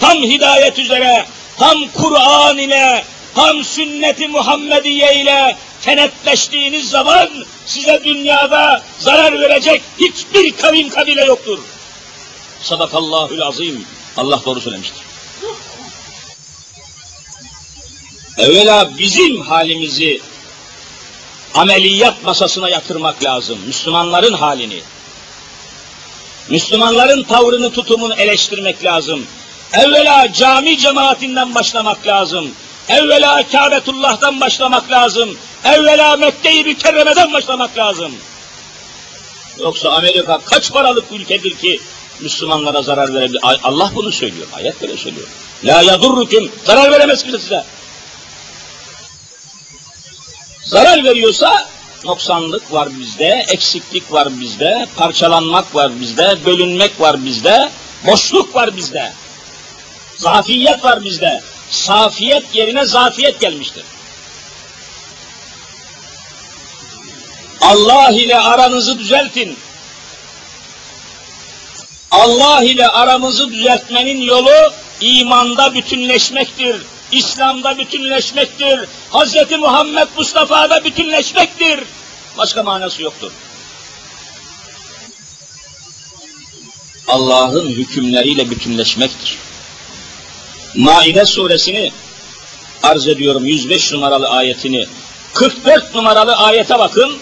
[0.01, 1.27] Tam hidayet üzere,
[1.59, 7.29] tam Kur'an ile, tam sünnet-i Muhammediye ile kenetleştiğiniz zaman
[7.67, 11.59] size dünyada zarar verecek hiçbir kavim kabile yoktur.
[12.63, 13.85] Sadakallahül azim.
[14.17, 15.03] Allah doğru söylemiştir.
[18.39, 20.21] Evvela bizim halimizi
[21.55, 23.59] ameliyat masasına yatırmak lazım.
[23.67, 24.81] Müslümanların halini.
[26.49, 29.27] Müslümanların tavrını, tutumunu eleştirmek lazım.
[29.73, 32.51] Evvela cami cemaatinden başlamak lazım.
[32.89, 35.39] Evvela Kâbetullah'tan başlamak lazım.
[35.75, 38.13] Evvela Mekke-i Mükerreme'den başlamak lazım.
[39.59, 41.81] Yoksa Amerika kaç paralık ülkedir ki
[42.21, 43.41] Müslümanlara zarar verebilir?
[43.43, 45.27] Allah bunu söylüyor, ayet böyle söylüyor.
[45.65, 47.65] La yadurrukum, zarar veremez kimse size.
[50.65, 51.69] Zarar veriyorsa
[52.05, 57.71] noksanlık var bizde, eksiklik var bizde, parçalanmak var bizde, bölünmek var bizde,
[58.07, 59.13] boşluk var bizde.
[60.17, 61.43] Zafiyet var bizde.
[61.71, 63.85] Safiyet yerine zafiyet gelmiştir.
[67.61, 69.57] Allah ile aranızı düzeltin.
[72.11, 76.77] Allah ile aramızı düzeltmenin yolu imanda bütünleşmektir.
[77.13, 78.81] İslam'da bütünleşmektir.
[79.13, 79.51] Hz.
[79.59, 81.81] Muhammed Mustafa'da bütünleşmektir.
[82.39, 83.33] Başka manası yoktur.
[87.09, 89.39] Allah'ın hükümleriyle bütünleşmektir.
[90.75, 91.93] Maide suresini
[92.83, 94.87] arz ediyorum 105 numaralı ayetini.
[95.35, 97.19] 44 numaralı ayete bakın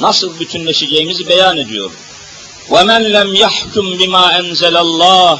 [0.00, 1.90] Nasıl bütünleşeceğimizi beyan ediyor.
[2.68, 5.38] وَمَنْ لَمْ يَحْكُمْ بِمَا أَنْزَلَ اللّٰهِ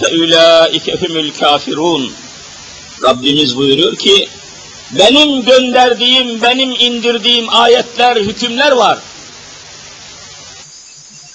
[0.00, 2.10] فَاُولَٰئِكَ هُمُ الْكَافِرُونَ
[3.02, 4.28] Rabbimiz buyuruyor ki,
[4.90, 8.98] benim gönderdiğim, benim indirdiğim ayetler, hükümler var.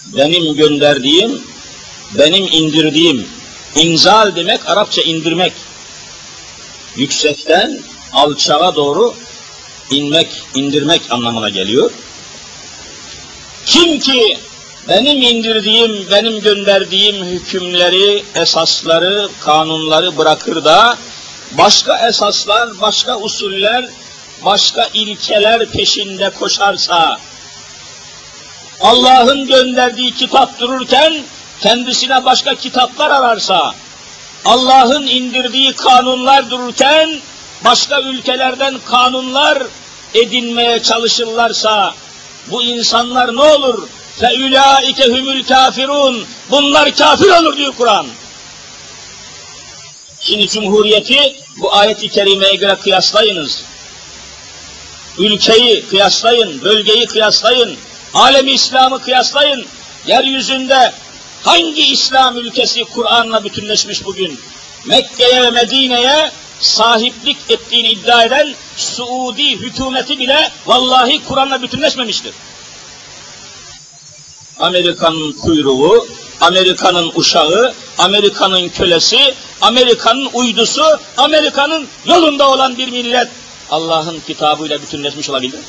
[0.05, 1.41] Benim gönderdiğim,
[2.17, 3.27] benim indirdiğim,
[3.75, 5.53] inzal demek Arapça indirmek.
[6.95, 7.79] Yüksekten
[8.13, 9.13] alçağa doğru
[9.91, 11.91] inmek, indirmek anlamına geliyor.
[13.68, 14.38] Kim ki
[14.88, 20.96] benim indirdiğim, benim gönderdiğim hükümleri, esasları, kanunları bırakır da
[21.52, 23.88] başka esaslar, başka usuller,
[24.44, 27.18] başka ilkeler peşinde koşarsa,
[28.80, 31.22] Allah'ın gönderdiği kitap dururken
[31.60, 33.74] kendisine başka kitaplar ararsa,
[34.44, 37.20] Allah'ın indirdiği kanunlar dururken
[37.64, 39.58] başka ülkelerden kanunlar
[40.14, 41.94] edinmeye çalışırlarsa,
[42.50, 43.88] bu insanlar ne olur?
[44.20, 46.24] Fe ulaike humul kafirun.
[46.50, 48.06] Bunlar kafir olur diyor Kur'an.
[50.20, 53.62] Şimdi Cumhuriyeti bu ayet-i kerimeye göre kıyaslayınız.
[55.18, 57.76] Ülkeyi kıyaslayın, bölgeyi kıyaslayın,
[58.14, 59.66] alemi İslam'ı kıyaslayın.
[60.06, 60.92] Yeryüzünde
[61.42, 64.40] hangi İslam ülkesi Kur'an'la bütünleşmiş bugün?
[64.84, 72.32] Mekke'ye ve Medine'ye sahiplik ettiğini iddia eden Suudi hükümeti bile vallahi Kur'an'la bütünleşmemiştir.
[74.58, 76.06] Amerika'nın kuyruğu,
[76.40, 83.28] Amerika'nın uşağı, Amerika'nın kölesi, Amerika'nın uydusu, Amerika'nın yolunda olan bir millet
[83.70, 85.60] Allah'ın kitabıyla bütünleşmiş olabilir.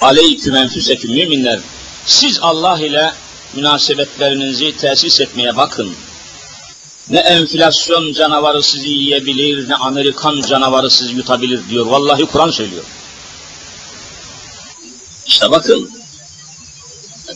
[0.00, 1.60] Aleyküm enfüseküm müminler.
[2.06, 3.12] Siz Allah ile
[3.54, 5.96] münasebetlerinizi tesis etmeye bakın.
[7.12, 11.86] Ne enflasyon canavarı sizi yiyebilir, ne Amerikan canavarı sizi yutabilir diyor.
[11.86, 12.82] Vallahi Kur'an söylüyor.
[15.26, 15.90] İşte bakın,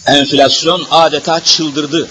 [0.06, 2.08] enflasyon adeta çıldırdı.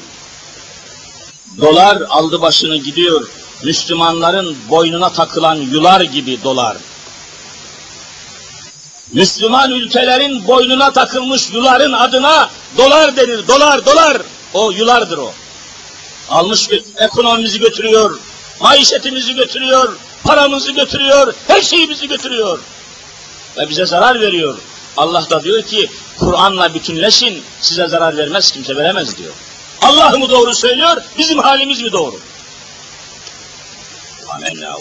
[1.61, 3.27] Dolar aldı başını gidiyor.
[3.63, 6.77] Müslümanların boynuna takılan yular gibi dolar.
[9.13, 13.47] Müslüman ülkelerin boynuna takılmış yuların adına dolar denir.
[13.47, 14.21] Dolar, dolar.
[14.53, 15.33] O yulardır o.
[16.29, 18.19] Almış ekonomimizi götürüyor,
[18.59, 22.59] maişetimizi götürüyor, paramızı götürüyor, her şeyimizi götürüyor.
[23.57, 24.57] Ve bize zarar veriyor.
[24.97, 29.33] Allah da diyor ki Kur'an'la bütünleşin size zarar vermez kimse veremez diyor.
[29.81, 32.19] Allah mı doğru söylüyor bizim halimiz mi doğru?
[34.29, 34.77] Amenna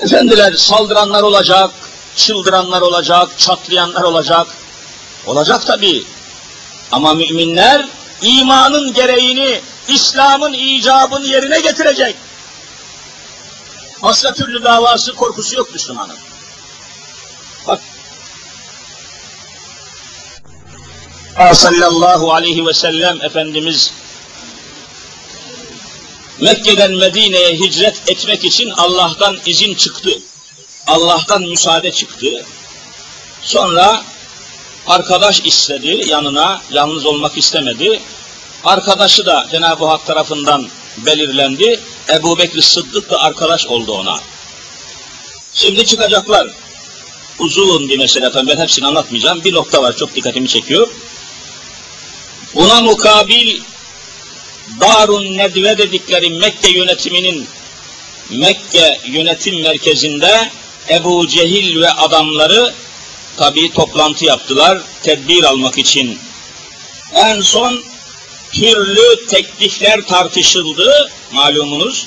[0.00, 1.70] Efendiler saldıranlar olacak,
[2.16, 4.46] çıldıranlar olacak, çatlayanlar olacak.
[5.26, 6.04] Olacak tabi.
[6.92, 7.86] Ama müminler
[8.22, 12.16] imanın gereğini, İslam'ın icabını yerine getirecek.
[14.02, 16.16] Başka türlü davası, korkusu yok Müslümanın.
[17.66, 17.80] Bak.
[21.52, 23.92] Sallallahu aleyhi ve sellem Efendimiz
[26.40, 30.10] Mekke'den Medine'ye hicret etmek için Allah'tan izin çıktı.
[30.86, 32.44] Allah'tan müsaade çıktı.
[33.42, 34.04] Sonra
[34.86, 38.00] arkadaş istedi yanına, yalnız olmak istemedi.
[38.64, 41.80] Arkadaşı da Cenab-ı Hak tarafından belirlendi.
[42.08, 44.20] Ebu Bekir Sıddık da arkadaş oldu ona.
[45.54, 46.48] Şimdi çıkacaklar.
[47.38, 49.44] Uzun bir mesele efendim ben hepsini anlatmayacağım.
[49.44, 50.88] Bir nokta var çok dikkatimi çekiyor.
[52.54, 53.60] Buna mukabil
[54.80, 57.46] Darun Nedve dedikleri Mekke yönetiminin
[58.30, 60.50] Mekke yönetim merkezinde
[60.90, 62.74] Ebu Cehil ve adamları
[63.36, 66.18] tabi toplantı yaptılar tedbir almak için.
[67.14, 67.84] En son
[68.52, 72.06] türlü teklifler tartışıldı malumunuz.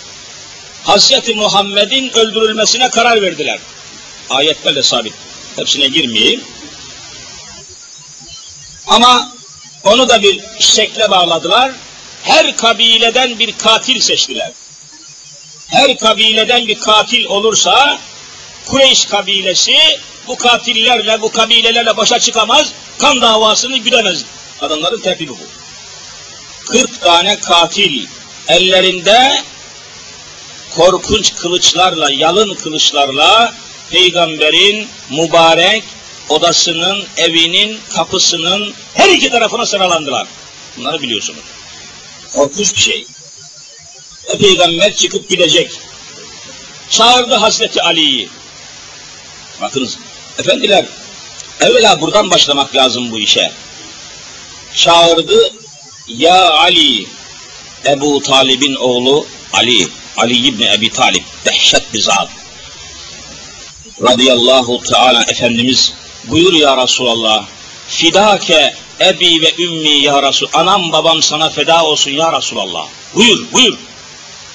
[0.84, 3.60] Hazreti Muhammed'in öldürülmesine karar verdiler.
[4.30, 5.14] Ayetlerle sabit.
[5.56, 6.42] Hepsine girmeyeyim.
[8.88, 9.34] Ama
[9.84, 11.72] onu da bir şekle bağladılar.
[12.24, 14.52] Her kabileden bir katil seçtiler.
[15.68, 18.00] Her kabileden bir katil olursa
[18.66, 19.78] Kureyş kabilesi
[20.28, 24.26] bu katillerle, bu kabilelerle başa çıkamaz, kan davasını güdemez.
[24.62, 25.38] Adamların tertibi bu.
[26.66, 28.06] 40 tane katil
[28.48, 29.44] ellerinde
[30.76, 33.54] korkunç kılıçlarla, yalın kılıçlarla
[33.90, 35.84] peygamberin mübarek
[36.30, 40.28] odasının, evinin, kapısının her iki tarafına sıralandılar.
[40.78, 41.44] Bunları biliyorsunuz.
[42.34, 43.06] Korkunç bir şey.
[44.30, 45.72] Ve peygamber çıkıp gidecek.
[46.90, 48.30] Çağırdı Hazreti Ali'yi.
[49.62, 49.98] Bakınız,
[50.40, 50.86] efendiler,
[51.62, 53.52] evvela buradan başlamak lazım bu işe.
[54.76, 55.54] Çağırdı,
[56.08, 57.08] ya Ali,
[57.86, 62.30] Ebu Talib'in oğlu Ali, Ali İbni Ebi Talib, dehşet bir zat.
[64.02, 65.94] Radıyallahu Teala Efendimiz
[66.24, 67.46] buyur ya Resulallah,
[67.88, 72.88] fidake ebi ve ümmi ya Resul, anam babam sana feda olsun ya Resulallah.
[73.16, 73.78] Buyur, buyur.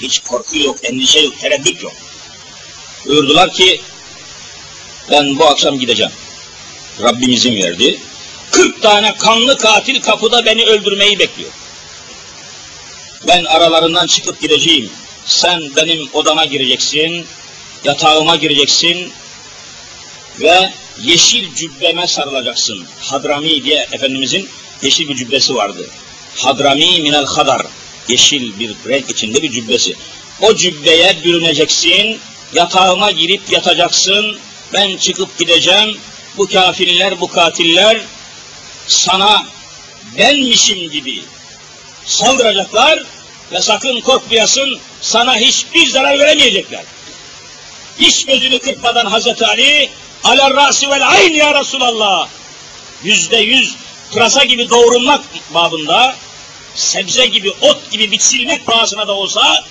[0.02, 1.92] Hiç korku yok, endişe yok, tereddüt yok.
[3.06, 3.80] Buyurdular ki,
[5.10, 6.12] ben bu akşam gideceğim.
[7.02, 7.98] Rabbim izin verdi.
[8.50, 11.50] 40 tane kanlı katil kapıda beni öldürmeyi bekliyor.
[13.26, 14.90] Ben aralarından çıkıp gideceğim.
[15.26, 17.26] Sen benim odama gireceksin,
[17.84, 19.12] yatağıma gireceksin
[20.40, 22.86] ve yeşil cübbeme sarılacaksın.
[23.00, 24.48] Hadrami diye Efendimizin
[24.82, 25.86] yeşil bir cübbesi vardı.
[26.36, 27.66] Hadrami minel hadar.
[28.08, 29.96] Yeşil bir renk içinde bir cübbesi.
[30.40, 32.18] O cübbeye bürüneceksin,
[32.54, 34.38] yatağıma girip yatacaksın,
[34.72, 35.98] ben çıkıp gideceğim,
[36.36, 38.00] bu kafirler, bu katiller
[38.86, 39.46] sana
[40.18, 41.22] benmişim gibi
[42.04, 43.02] saldıracaklar
[43.52, 46.84] ve sakın korkmayasın, sana hiçbir zarar veremeyecekler.
[47.98, 49.90] Hiç gözünü kırpmadan Hazreti Ali,
[50.24, 52.28] aler rasi vel ayn ya Resulallah,
[53.04, 53.76] yüzde yüz
[54.12, 56.16] pırasa gibi doğrulmak babında,
[56.74, 59.64] sebze gibi, ot gibi biçilmek pahasına da olsa,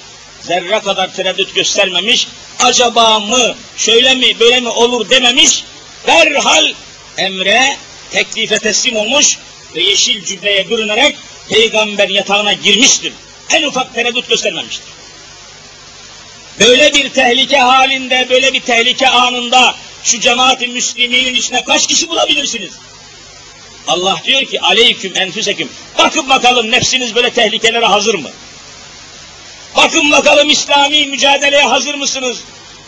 [0.47, 2.27] zerre kadar tereddüt göstermemiş,
[2.59, 5.63] acaba mı, şöyle mi, böyle mi olur dememiş,
[6.07, 6.73] derhal
[7.17, 7.77] emre,
[8.11, 9.37] teklife teslim olmuş
[9.75, 11.15] ve yeşil cübbeye bürünerek
[11.49, 13.13] peygamber yatağına girmiştir.
[13.49, 14.87] En ufak tereddüt göstermemiştir.
[16.59, 22.71] Böyle bir tehlike halinde, böyle bir tehlike anında şu cemaat-i müsliminin içine kaç kişi bulabilirsiniz?
[23.87, 25.69] Allah diyor ki aleyküm enfüseküm.
[25.97, 28.29] Bakın bakalım nefsiniz böyle tehlikelere hazır mı?
[29.77, 32.37] Bakın bakalım İslami mücadeleye hazır mısınız?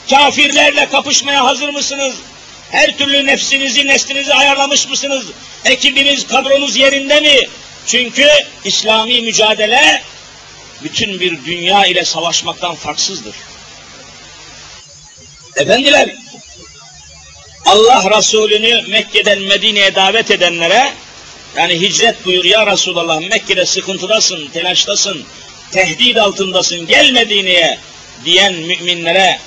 [0.09, 2.15] Kafirlerle kapışmaya hazır mısınız?
[2.71, 5.25] Her türlü nefsinizi, neslinizi ayarlamış mısınız?
[5.65, 7.47] Ekibiniz, kadronuz yerinde mi?
[7.87, 8.27] Çünkü
[8.65, 10.01] İslami mücadele
[10.83, 13.35] bütün bir dünya ile savaşmaktan farksızdır.
[15.55, 16.15] Efendiler,
[17.65, 20.93] Allah Resulü'nü Mekke'den Medine'ye davet edenlere,
[21.57, 25.25] yani hicret buyur ya Resulallah Mekke'de sıkıntıdasın, telaştasın,
[25.71, 27.77] tehdit altındasın, gel Medine'ye
[28.25, 29.39] diyen müminlere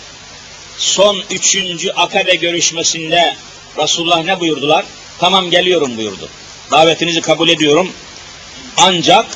[0.78, 3.36] son üçüncü akabe görüşmesinde
[3.78, 4.84] Resulullah ne buyurdular?
[5.18, 6.28] Tamam geliyorum buyurdu.
[6.70, 7.92] Davetinizi kabul ediyorum.
[8.76, 9.26] Ancak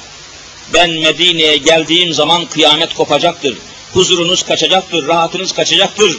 [0.75, 3.57] ben Medine'ye geldiğim zaman kıyamet kopacaktır.
[3.93, 6.19] Huzurunuz kaçacaktır, rahatınız kaçacaktır.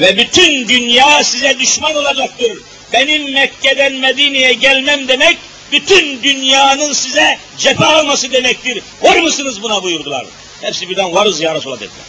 [0.00, 2.58] Ve bütün dünya size düşman olacaktır.
[2.92, 5.38] Benim Mekke'den Medine'ye gelmem demek,
[5.72, 8.82] bütün dünyanın size cephe alması demektir.
[9.02, 10.26] Var mısınız buna buyurdular.
[10.60, 12.04] Hepsi birden varız ya Resulallah dediler.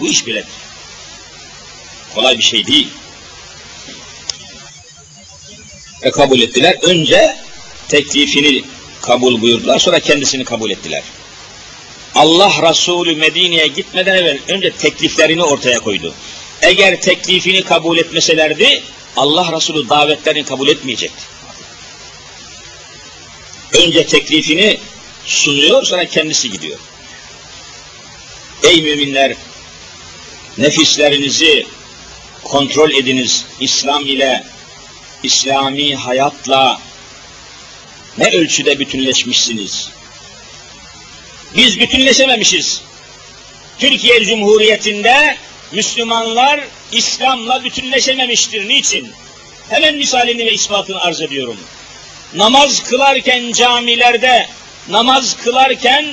[0.00, 0.52] Bu iş biledir.
[2.14, 2.88] Kolay bir şey değil.
[6.02, 6.78] Ve kabul ettiler.
[6.82, 7.36] Önce
[7.88, 8.64] teklifini
[9.02, 11.02] kabul buyurdular, sonra kendisini kabul ettiler.
[12.14, 16.14] Allah Resulü Medine'ye gitmeden evvel önce tekliflerini ortaya koydu.
[16.62, 18.82] Eğer teklifini kabul etmeselerdi
[19.16, 21.33] Allah Resulü davetlerini kabul etmeyecekti.
[23.74, 24.78] Önce teklifini
[25.26, 26.78] sunuyor sonra kendisi gidiyor.
[28.62, 29.34] Ey müminler
[30.58, 31.66] nefislerinizi
[32.44, 34.44] kontrol ediniz İslam ile,
[35.22, 36.80] İslami hayatla
[38.18, 39.90] ne ölçüde bütünleşmişsiniz?
[41.56, 42.80] Biz bütünleşememişiz.
[43.78, 45.36] Türkiye Cumhuriyeti'nde
[45.72, 46.60] Müslümanlar
[46.92, 48.68] İslam'la bütünleşememiştir.
[48.68, 49.12] Niçin?
[49.68, 51.56] Hemen misalini ve ispatını arz ediyorum.
[52.34, 54.48] Namaz kılarken camilerde,
[54.88, 56.06] namaz kılarken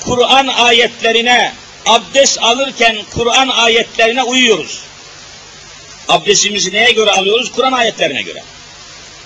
[0.00, 1.52] Kur'an ayetlerine,
[1.86, 4.80] abdest alırken Kur'an ayetlerine uyuyoruz.
[6.08, 7.52] Abdestimizi neye göre alıyoruz?
[7.52, 8.42] Kur'an ayetlerine göre.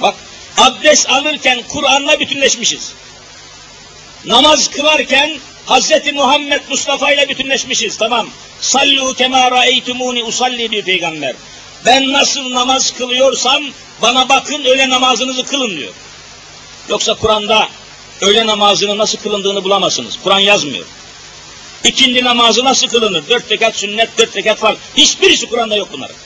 [0.01, 0.15] Bak,
[0.59, 2.93] abdest alırken Kur'an'la bütünleşmişiz.
[4.25, 6.13] Namaz kılarken Hz.
[6.15, 7.97] Muhammed Mustafa ile bütünleşmişiz.
[7.97, 8.29] Tamam.
[8.61, 11.35] Sallu kema ra'eytumuni usalli diyor peygamber.
[11.87, 13.63] Ben nasıl namaz kılıyorsam
[14.03, 15.93] bana bakın öyle namazınızı kılın diyor.
[16.89, 17.69] Yoksa Kur'an'da
[18.21, 20.19] öğle namazının nasıl kılındığını bulamazsınız.
[20.25, 20.85] Kur'an yazmıyor.
[21.85, 23.29] İkindi namazı nasıl kılınır?
[23.29, 24.77] Dört rekat sünnet, dört rekat var.
[24.97, 26.17] Hiçbirisi Kur'an'da yok bunların.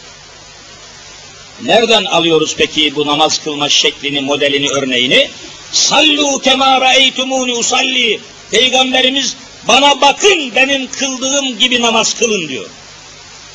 [1.63, 5.31] Nereden alıyoruz peki bu namaz kılma şeklini, modelini, örneğini?
[5.73, 8.21] Sallu kema ra'eytumuni usalli.
[8.51, 9.37] Peygamberimiz
[9.69, 12.67] bana bakın benim kıldığım gibi namaz kılın diyor.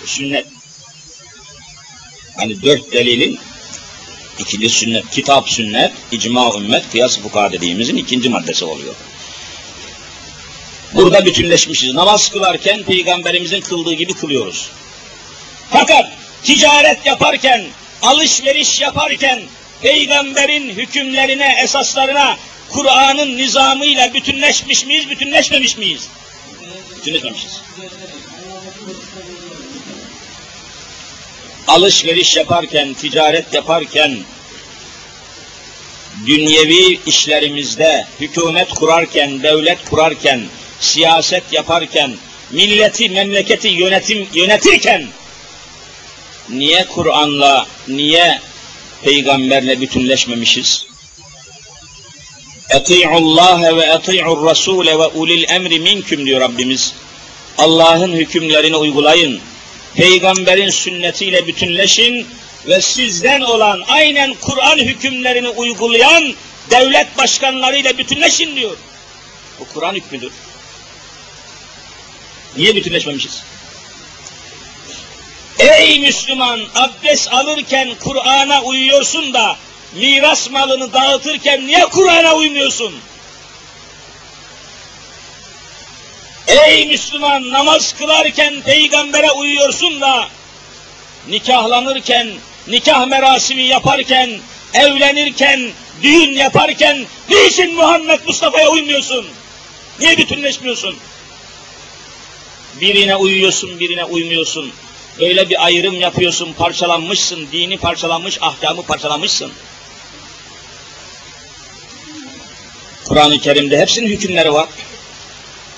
[0.06, 0.46] Sünnet.
[2.38, 3.40] Hani dört delilin
[4.42, 8.96] ikili sünnet, kitap sünnet, icma ümmet, kıyas fuka dediğimizin ikinci maddesi oluyor.
[10.94, 11.94] Burada bütünleşmişiz.
[11.94, 14.70] Namaz kılarken peygamberimizin kıldığı gibi kılıyoruz.
[15.70, 16.12] Fakat
[16.44, 17.66] ticaret yaparken,
[18.02, 19.42] alışveriş yaparken
[19.82, 22.38] peygamberin hükümlerine, esaslarına,
[22.70, 26.08] Kur'an'ın nizamıyla bütünleşmiş miyiz, bütünleşmemiş miyiz?
[26.98, 27.62] Bütünleşmemişiz.
[31.72, 34.18] Alışveriş yaparken, ticaret yaparken,
[36.26, 40.42] dünyevi işlerimizde, hükümet kurarken, devlet kurarken,
[40.80, 42.12] siyaset yaparken,
[42.52, 45.08] milleti, memleketi yönetim yönetirken,
[46.50, 48.40] niye Kur'an'la, niye
[49.04, 50.86] peygamberle bütünleşmemişiz?
[52.70, 56.94] Eti'ullaha ve eti'ur rasule ve ulil emri minküm diyor Rabbimiz.
[57.58, 59.42] Allah'ın hükümlerini uygulayın.
[59.96, 62.28] Peygamberin sünnetiyle bütünleşin
[62.68, 66.34] ve sizden olan aynen Kur'an hükümlerini uygulayan
[66.72, 68.78] devlet başkanlarıyla bütünleşin diyor.
[69.60, 70.32] Bu Kur'an hükmüdür.
[72.58, 73.44] Niye bütünleşmemişiz?
[75.60, 79.58] Ey Müslüman abdest alırken Kur'an'a uyuyorsun da
[79.96, 82.94] miras malını dağıtırken niye Kur'an'a uymuyorsun?
[86.52, 90.28] Ey Müslüman namaz kılarken peygambere uyuyorsun da
[91.30, 92.28] nikahlanırken,
[92.68, 94.40] nikah merasimi yaparken,
[94.74, 95.72] evlenirken,
[96.04, 99.26] düğün yaparken niçin Muhammed Mustafa'ya uymuyorsun?
[100.00, 100.96] Niye bütünleşmiyorsun?
[102.82, 104.72] Birine uyuyorsun, birine uymuyorsun.
[105.20, 109.52] Öyle bir ayrım yapıyorsun, parçalanmışsın, dini parçalanmış, ahkamı parçalamışsın.
[113.08, 114.70] Kur'an-ı Kerim'de hepsinin hükümleri var.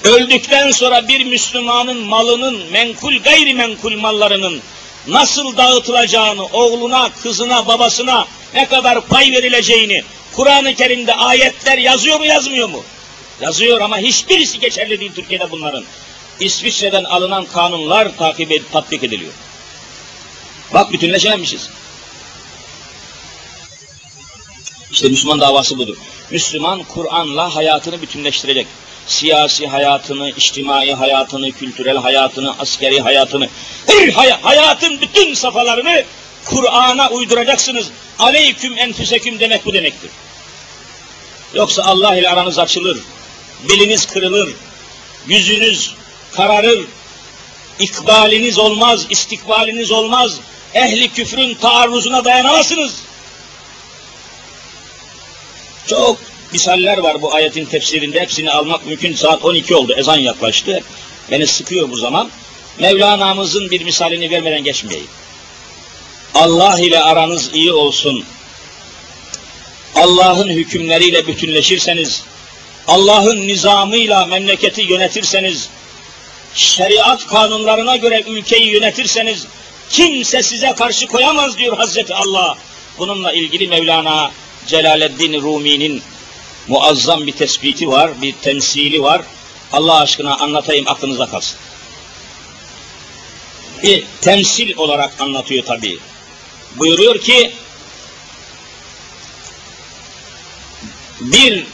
[0.03, 4.61] Öldükten sonra bir Müslümanın malının, menkul gayrimenkul mallarının
[5.07, 12.69] nasıl dağıtılacağını, oğluna, kızına, babasına ne kadar pay verileceğini Kur'an-ı Kerim'de ayetler yazıyor mu yazmıyor
[12.69, 12.83] mu?
[13.41, 15.83] Yazıyor ama hiçbirisi geçerli değil Türkiye'de bunların.
[16.39, 19.31] İsviçre'den alınan kanunlar takip edip tatbik ediliyor.
[20.73, 21.69] Bak bütünleşememişiz.
[24.91, 25.97] İşte Müslüman davası budur.
[26.31, 28.67] Müslüman Kur'an'la hayatını bütünleştirecek.
[29.07, 33.49] Siyasi hayatını, içtimai hayatını, kültürel hayatını, askeri hayatını,
[33.87, 36.03] her hay hayatın bütün safhalarını
[36.45, 37.87] Kur'an'a uyduracaksınız.
[38.19, 40.11] Aleyküm enfüseküm demek bu demektir.
[41.53, 42.97] Yoksa Allah ile aranız açılır,
[43.69, 44.49] beliniz kırılır,
[45.27, 45.93] yüzünüz
[46.31, 46.85] kararır,
[47.79, 50.39] ikbaliniz olmaz, istikbaliniz olmaz,
[50.73, 52.93] ehli küfrün taarruzuna dayanamazsınız.
[55.87, 56.17] Çok
[56.53, 59.15] misaller var bu ayetin tefsirinde, hepsini almak mümkün.
[59.15, 60.83] Saat 12 oldu, ezan yaklaştı.
[61.31, 62.29] Beni sıkıyor bu zaman.
[62.79, 65.07] Mevlana'mızın bir misalini vermeden geçmeyeyim.
[66.35, 68.25] Allah ile aranız iyi olsun.
[69.95, 72.23] Allah'ın hükümleriyle bütünleşirseniz,
[72.87, 75.69] Allah'ın nizamıyla memleketi yönetirseniz,
[76.53, 79.47] şeriat kanunlarına göre ülkeyi yönetirseniz,
[79.89, 82.57] kimse size karşı koyamaz diyor Hazreti Allah.
[82.97, 84.31] Bununla ilgili Mevlana
[84.67, 86.01] Celaleddin Rumi'nin
[86.67, 89.21] muazzam bir tespiti var, bir temsili var.
[89.71, 91.57] Allah aşkına anlatayım aklınıza kalsın.
[93.83, 95.99] Bir temsil olarak anlatıyor tabii.
[96.75, 97.51] Buyuruyor ki
[101.21, 101.65] bir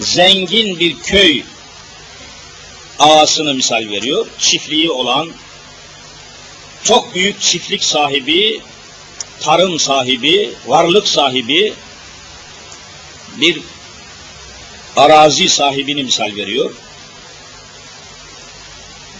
[0.00, 1.42] zengin bir köy
[2.98, 4.26] ağasını misal veriyor.
[4.38, 5.30] Çiftliği olan,
[6.84, 8.60] çok büyük çiftlik sahibi,
[9.40, 11.74] tarım sahibi, varlık sahibi,
[13.36, 13.60] bir
[15.00, 16.70] arazi sahibini misal veriyor.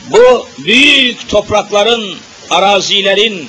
[0.06, 2.16] Bu büyük toprakların,
[2.50, 3.48] arazilerin,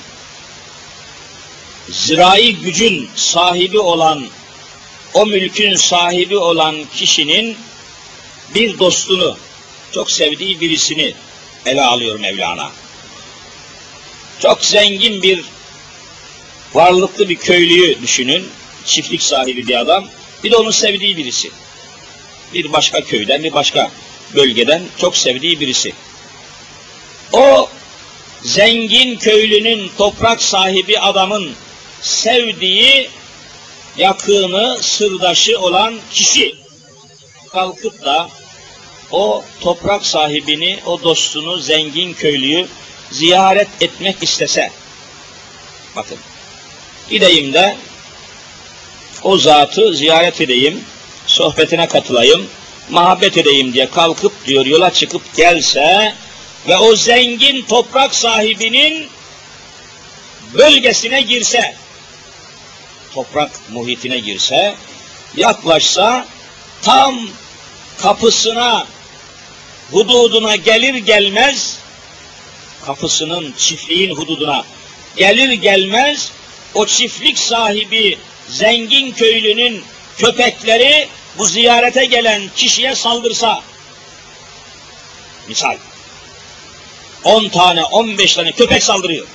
[1.90, 4.26] zirai gücün sahibi olan,
[5.14, 7.58] o mülkün sahibi olan kişinin
[8.56, 9.38] bir dostunu,
[9.92, 11.14] çok sevdiği birisini
[11.66, 12.72] ele alıyor Mevlana.
[14.40, 15.46] Çok zengin bir,
[16.74, 18.48] varlıklı bir köylüyü düşünün,
[18.86, 20.06] çiftlik sahibi bir adam,
[20.44, 21.52] bir de onun sevdiği birisi.
[22.54, 23.92] Bir başka köyden, bir başka
[24.36, 25.94] bölgeden çok sevdiği birisi.
[27.34, 27.70] O
[28.44, 31.52] zengin köylünün, toprak sahibi adamın
[32.02, 33.10] sevdiği,
[33.98, 36.56] yakını, sırdaşı olan kişi
[37.52, 38.30] kalkıp da
[39.12, 42.68] o toprak sahibini, o dostunu, zengin köylüyü
[43.12, 44.72] ziyaret etmek istese,
[45.96, 46.18] bakın,
[47.10, 47.78] gideyim de
[49.24, 50.84] o zatı ziyaret edeyim,
[51.28, 52.50] sohbetine katılayım,
[52.90, 56.16] muhabbet edeyim diye kalkıp diyor yola çıkıp gelse
[56.68, 59.08] ve o zengin toprak sahibinin
[60.54, 61.76] bölgesine girse,
[63.14, 64.76] toprak muhitine girse,
[65.36, 66.28] yaklaşsa
[66.82, 67.20] tam
[67.98, 68.88] kapısına,
[69.92, 71.78] hududuna gelir gelmez,
[72.86, 74.66] kapısının, çiftliğin hududuna
[75.18, 76.32] gelir gelmez,
[76.74, 78.18] o çiftlik sahibi
[78.50, 79.84] zengin köylünün
[80.22, 81.08] köpekleri
[81.38, 83.62] bu ziyarete gelen kişiye saldırsa,
[85.48, 85.78] misal,
[87.24, 89.28] 10 tane, 15 tane köpek saldırıyor.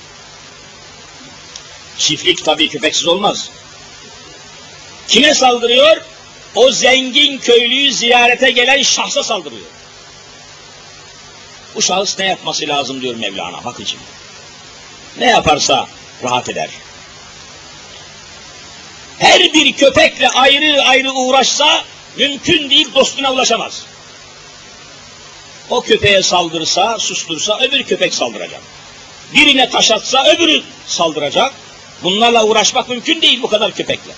[1.97, 3.49] Çiftlik tabii köpeksiz olmaz.
[5.07, 5.97] Kime saldırıyor?
[6.55, 9.67] O zengin köylüyü ziyarete gelen şahsa saldırıyor.
[11.75, 13.63] Bu şahıs ne yapması lazım diyor Mevlana.
[13.65, 14.03] Bakın şimdi.
[15.17, 15.87] Ne yaparsa
[16.23, 16.69] rahat eder.
[19.19, 21.83] Her bir köpekle ayrı ayrı uğraşsa
[22.17, 23.85] mümkün değil dostuna ulaşamaz.
[25.69, 28.61] O köpeğe saldırsa, sustursa öbür köpek saldıracak.
[29.33, 31.53] Birine taş atsa öbürü saldıracak.
[32.03, 34.11] Bunlarla uğraşmak mümkün değil bu kadar köpekle.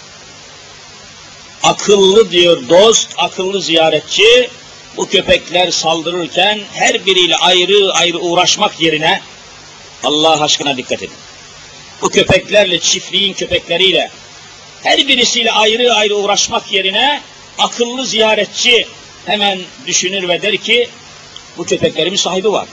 [1.64, 4.50] Akıllı diyor dost, akıllı ziyaretçi,
[4.98, 9.22] bu köpekler saldırırken her biriyle ayrı ayrı uğraşmak yerine
[10.04, 11.18] Allah aşkına dikkat edin.
[12.02, 14.12] Bu köpeklerle, çiftliğin köpekleriyle
[14.84, 17.22] her birisiyle ayrı ayrı uğraşmak yerine
[17.58, 18.88] akıllı ziyaretçi
[19.26, 20.90] hemen düşünür ve der ki
[21.58, 22.68] bu köpeklerimin sahibi var.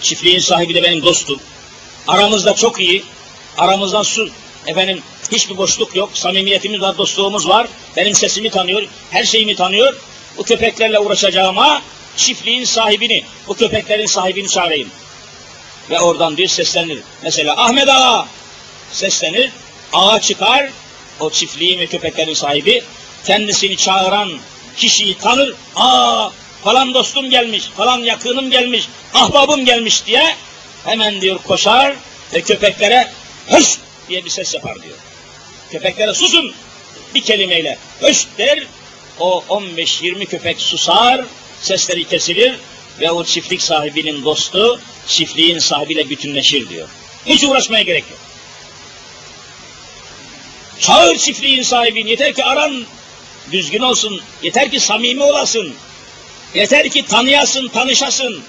[0.00, 1.40] Çiftliğin sahibi de benim dostum.
[2.08, 3.04] Aramızda çok iyi.
[3.58, 4.28] Aramızdan su
[4.66, 5.02] efendim
[5.32, 6.10] hiçbir boşluk yok.
[6.14, 7.66] Samimiyetimiz var, dostluğumuz var.
[7.96, 9.96] Benim sesimi tanıyor, her şeyimi tanıyor.
[10.36, 11.82] Bu köpeklerle uğraşacağıma
[12.16, 14.88] çiftliğin sahibini, bu köpeklerin sahibini çağırayım.
[15.90, 16.98] Ve oradan bir seslenir.
[17.22, 18.26] Mesela Ahmet Ağa
[18.92, 19.50] seslenir.
[19.92, 20.70] Ağa çıkar,
[21.20, 22.82] o çiftliğin ve köpeklerin sahibi
[23.24, 24.30] kendisini çağıran
[24.76, 25.54] kişiyi tanır.
[25.76, 26.30] Aa
[26.64, 30.36] falan dostum gelmiş, falan yakınım gelmiş, ahbabım gelmiş diye
[30.84, 31.94] hemen diyor koşar
[32.34, 33.10] ve köpeklere
[33.46, 34.96] höş diye bir ses yapar diyor.
[35.70, 36.54] Köpeklere susun
[37.14, 38.66] bir kelimeyle höş der.
[39.18, 41.24] O 15-20 köpek susar,
[41.60, 42.54] sesleri kesilir
[43.00, 46.88] ve o çiftlik sahibinin dostu çiftliğin sahibiyle bütünleşir diyor.
[47.26, 48.20] Hiç uğraşmaya gerek yok.
[50.80, 52.84] Çağır çiftliğin sahibini, yeter ki aran
[53.52, 55.74] düzgün olsun, yeter ki samimi olasın,
[56.54, 58.42] yeter ki tanıyasın, tanışasın.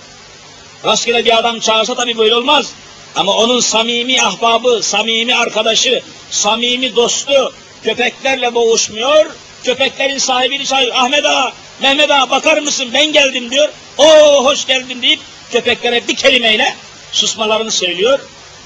[0.85, 2.71] Rastgele bir adam çağırsa tabii böyle olmaz.
[3.15, 7.53] Ama onun samimi ahbabı, samimi arkadaşı, samimi dostu
[7.83, 9.25] köpeklerle boğuşmuyor.
[9.63, 10.95] Köpeklerin sahibini çağırıyor.
[10.95, 13.69] Ahmet Ağa, Mehmet Ağa bakar mısın ben geldim diyor.
[13.97, 14.05] O
[14.45, 15.19] hoş geldin deyip
[15.51, 16.75] köpeklere bir kelimeyle
[17.11, 18.19] susmalarını söylüyor.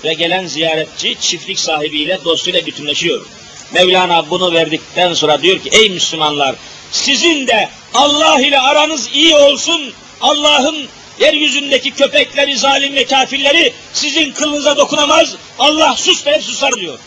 [0.03, 3.25] Ve gelen ziyaretçi çiftlik sahibiyle dostuyla bütünleşiyor.
[3.73, 6.55] Mevlana bunu verdikten sonra diyor ki ey Müslümanlar
[6.91, 9.93] sizin de Allah ile aranız iyi olsun.
[10.21, 10.87] Allah'ın
[11.19, 15.35] yeryüzündeki köpekleri, zalim ve kafirleri sizin kılınıza dokunamaz.
[15.59, 16.99] Allah sus der susar diyor.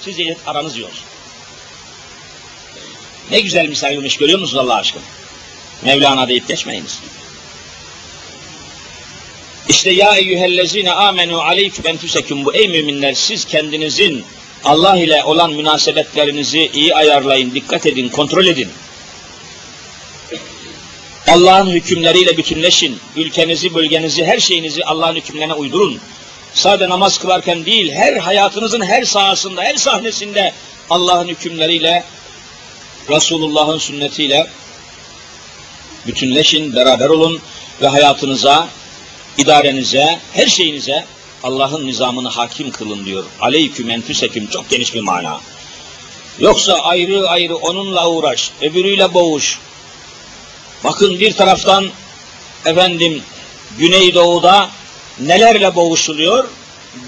[0.00, 1.04] Sizin aranız iyi olsun.
[3.30, 5.02] Ne güzel misalmiş görüyor musunuz Allah aşkına?
[5.82, 7.00] Mevlana deyip geçmeyiniz.
[9.68, 14.24] İşte ya eyyühellezine amenu aleyküm enfüseküm bu ey müminler siz kendinizin
[14.64, 18.68] Allah ile olan münasebetlerinizi iyi ayarlayın, dikkat edin, kontrol edin.
[21.28, 22.98] Allah'ın hükümleriyle bütünleşin.
[23.16, 26.00] Ülkenizi, bölgenizi, her şeyinizi Allah'ın hükümlerine uydurun.
[26.54, 30.52] Sadece namaz kılarken değil, her hayatınızın her sahasında, her sahnesinde
[30.90, 32.04] Allah'ın hükümleriyle,
[33.10, 34.46] Resulullah'ın sünnetiyle
[36.06, 37.40] bütünleşin, beraber olun
[37.82, 38.68] ve hayatınıza,
[39.38, 41.04] idarenize, her şeyinize
[41.42, 43.24] Allah'ın nizamını hakim kılın diyor.
[43.40, 45.40] Aleyküm enfüseküm çok geniş bir mana.
[46.38, 49.58] Yoksa ayrı ayrı onunla uğraş, öbürüyle boğuş.
[50.84, 51.90] Bakın bir taraftan
[52.64, 53.22] efendim
[53.78, 54.70] Güneydoğu'da
[55.20, 56.48] nelerle boğuşuluyor?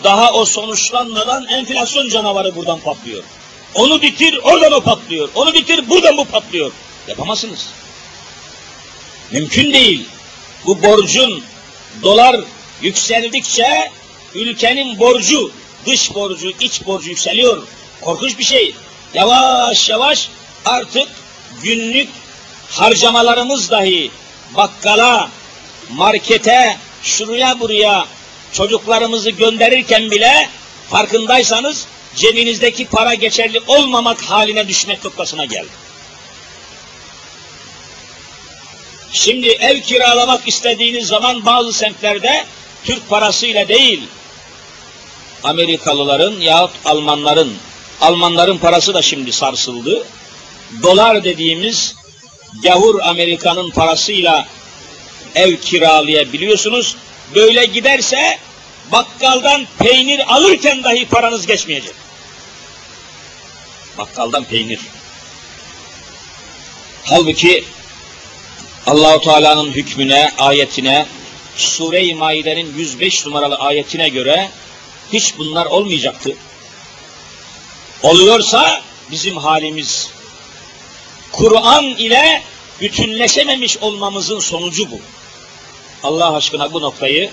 [0.05, 3.22] Daha o sonuçlanmadan enflasyon canavarı buradan patlıyor.
[3.74, 5.28] Onu bitir, oradan o patlıyor.
[5.35, 6.72] Onu bitir, buradan bu patlıyor.
[7.09, 7.68] Yapamazsınız.
[9.30, 10.07] Mümkün değil.
[10.66, 11.43] Bu borcun
[12.03, 12.41] dolar
[12.82, 13.91] yükseldikçe
[14.35, 15.51] ülkenin borcu,
[15.87, 17.62] dış borcu, iç borcu yükseliyor.
[18.01, 18.74] Korkunç bir şey.
[19.14, 20.28] Yavaş yavaş
[20.64, 21.09] artık
[21.62, 22.09] günlük
[22.70, 24.11] harcamalarımız dahi
[24.55, 25.30] bakkala,
[25.91, 28.07] markete, şuraya buraya
[28.53, 30.49] çocuklarımızı gönderirken bile
[30.91, 35.85] farkındaysanız cebinizdeki para geçerli olmamak haline düşmek noktasına geldi.
[39.12, 42.45] Şimdi ev kiralamak istediğiniz zaman bazı semtlerde
[42.85, 44.03] Türk parasıyla değil,
[45.45, 47.53] Amerikalıların yahut Almanların,
[48.01, 50.07] Almanların parası da şimdi sarsıldı.
[50.82, 51.95] Dolar dediğimiz
[52.62, 54.47] gavur Amerika'nın parasıyla
[55.34, 56.97] ev kiralayabiliyorsunuz.
[57.34, 58.38] Böyle giderse
[58.92, 61.95] bakkaldan peynir alırken dahi paranız geçmeyecek.
[63.99, 64.80] Bakkaldan peynir.
[67.05, 67.64] Halbuki
[68.86, 71.07] Allahu Teala'nın hükmüne, ayetine,
[71.57, 74.51] Sure-i Maide'nin 105 numaralı ayetine göre
[75.12, 76.36] hiç bunlar olmayacaktı.
[78.02, 80.11] Oluyorsa bizim halimiz
[81.32, 82.42] Kur'an ile
[82.80, 85.00] bütünleşememiş olmamızın sonucu bu.
[86.02, 87.30] Allah aşkına bu noktayı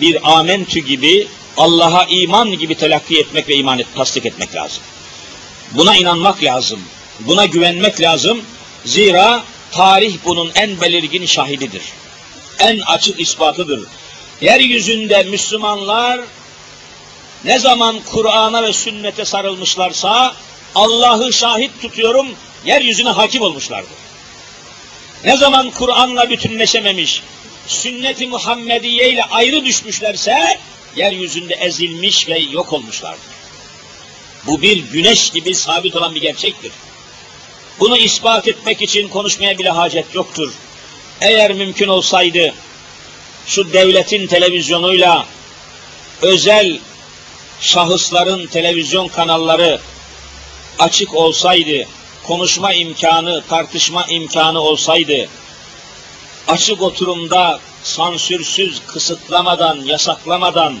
[0.00, 4.82] bir amentü gibi, Allah'a iman gibi telakki etmek ve iman et, tasdik etmek lazım.
[5.72, 6.80] Buna inanmak lazım.
[7.20, 8.42] Buna güvenmek lazım.
[8.84, 11.82] Zira tarih bunun en belirgin şahididir.
[12.58, 13.80] En açık ispatıdır.
[14.40, 16.20] Yeryüzünde Müslümanlar
[17.44, 20.34] ne zaman Kur'an'a ve sünnete sarılmışlarsa
[20.74, 22.26] Allah'ı şahit tutuyorum
[22.64, 23.92] yeryüzüne hakim olmuşlardır.
[25.24, 27.22] Ne zaman Kur'an'la bütünleşememiş,
[27.66, 30.58] sünnet-i Muhammediye ile ayrı düşmüşlerse
[30.96, 33.32] yeryüzünde ezilmiş ve yok olmuşlardır.
[34.46, 36.72] Bu bir güneş gibi sabit olan bir gerçektir.
[37.80, 40.52] Bunu ispat etmek için konuşmaya bile hacet yoktur.
[41.20, 42.54] Eğer mümkün olsaydı
[43.46, 45.26] şu devletin televizyonuyla
[46.22, 46.78] özel
[47.62, 49.80] şahısların televizyon kanalları
[50.78, 51.86] açık olsaydı,
[52.26, 55.28] konuşma imkanı, tartışma imkanı olsaydı,
[56.48, 60.74] açık oturumda sansürsüz, kısıtlamadan, yasaklamadan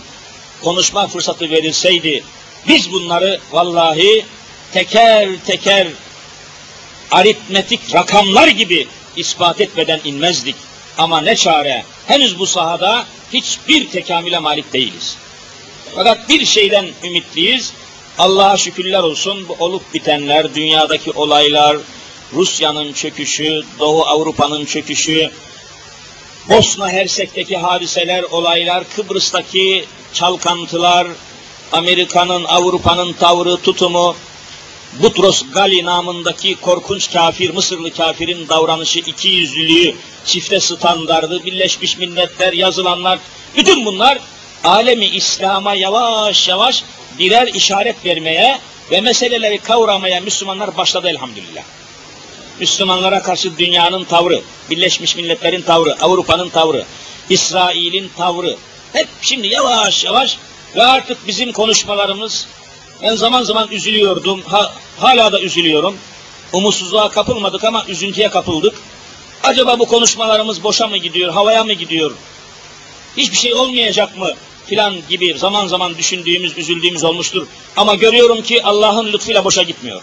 [0.62, 2.24] konuşma fırsatı verilseydi,
[2.68, 4.26] biz bunları vallahi
[4.72, 5.88] teker teker
[7.10, 10.56] aritmetik rakamlar gibi ispat etmeden inmezdik.
[10.98, 15.16] Ama ne çare, henüz bu sahada hiçbir tekamüle malik değiliz.
[15.94, 17.72] Fakat bir şeyden ümitliyiz,
[18.18, 21.76] Allah'a şükürler olsun bu olup bitenler, dünyadaki olaylar,
[22.32, 25.30] Rusya'nın çöküşü, Doğu Avrupa'nın çöküşü,
[26.48, 31.06] Bosna Hersek'teki hadiseler, olaylar, Kıbrıs'taki çalkantılar,
[31.72, 34.16] Amerika'nın, Avrupa'nın tavrı, tutumu,
[35.02, 43.18] Butros Gali namındaki korkunç kafir, Mısırlı kafirin davranışı, iki yüzlülüğü, çifte standardı, Birleşmiş Milletler, yazılanlar,
[43.56, 44.18] bütün bunlar
[44.64, 46.84] alemi İslam'a yavaş yavaş
[47.18, 48.58] birer işaret vermeye
[48.90, 51.62] ve meseleleri kavramaya Müslümanlar başladı elhamdülillah.
[52.60, 56.84] Müslümanlara karşı dünyanın tavrı, Birleşmiş Milletler'in tavrı, Avrupa'nın tavrı,
[57.30, 58.56] İsrail'in tavrı,
[58.92, 60.38] hep şimdi yavaş yavaş
[60.76, 62.46] ve artık bizim konuşmalarımız,
[63.02, 65.96] ben zaman zaman üzülüyordum, ha, hala da üzülüyorum.
[66.52, 68.74] Umutsuzluğa kapılmadık ama üzüntüye kapıldık.
[69.42, 72.12] Acaba bu konuşmalarımız boşa mı gidiyor, havaya mı gidiyor?
[73.16, 74.34] Hiçbir şey olmayacak mı?
[74.66, 77.46] Filan gibi zaman zaman düşündüğümüz, üzüldüğümüz olmuştur.
[77.76, 80.02] Ama görüyorum ki Allah'ın lütfuyla boşa gitmiyor.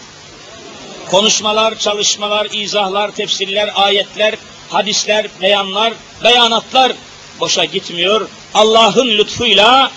[1.10, 4.34] Konuşmalar, çalışmalar, izahlar, tefsirler, ayetler,
[4.68, 5.92] hadisler, beyanlar,
[6.24, 6.92] beyanatlar
[7.40, 8.28] boşa gitmiyor.
[8.54, 9.90] Allah'ın lütfuyla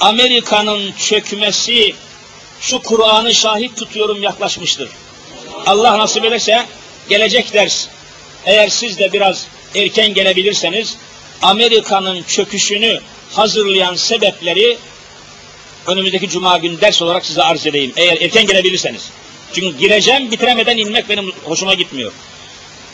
[0.00, 1.94] Amerika'nın çökmesi
[2.60, 4.88] şu Kur'an'ı şahit tutuyorum yaklaşmıştır.
[5.66, 6.66] Allah nasip ederse
[7.08, 7.86] gelecek ders
[8.46, 10.96] eğer siz de biraz erken gelebilirseniz
[11.42, 13.00] Amerika'nın çöküşünü
[13.32, 14.78] hazırlayan sebepleri
[15.86, 17.92] önümüzdeki cuma günü ders olarak size arz edeyim.
[17.96, 19.10] Eğer erken gelebilirseniz.
[19.52, 22.12] Çünkü gireceğim bitiremeden inmek benim hoşuma gitmiyor.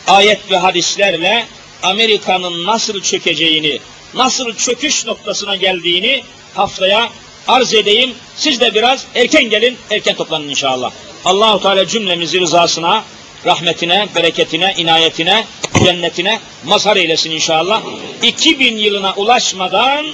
[0.07, 1.45] Ayet ve hadislerle
[1.83, 3.79] Amerika'nın nasıl çökeceğini,
[4.13, 6.23] nasıl çöküş noktasına geldiğini
[6.55, 7.09] haftaya
[7.47, 8.13] arz edeyim.
[8.35, 10.91] Siz de biraz erken gelin, erken toplanın inşallah.
[11.25, 13.03] Allahu Teala cümlemizi rızasına,
[13.45, 15.45] rahmetine, bereketine, inayetine,
[15.85, 17.81] cennetine mazhar eylesin inşallah.
[18.23, 20.05] 2000 yılına ulaşmadan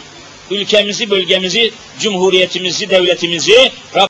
[0.52, 3.72] ülkemizi, bölgemizi, cumhuriyetimizi, devletimizi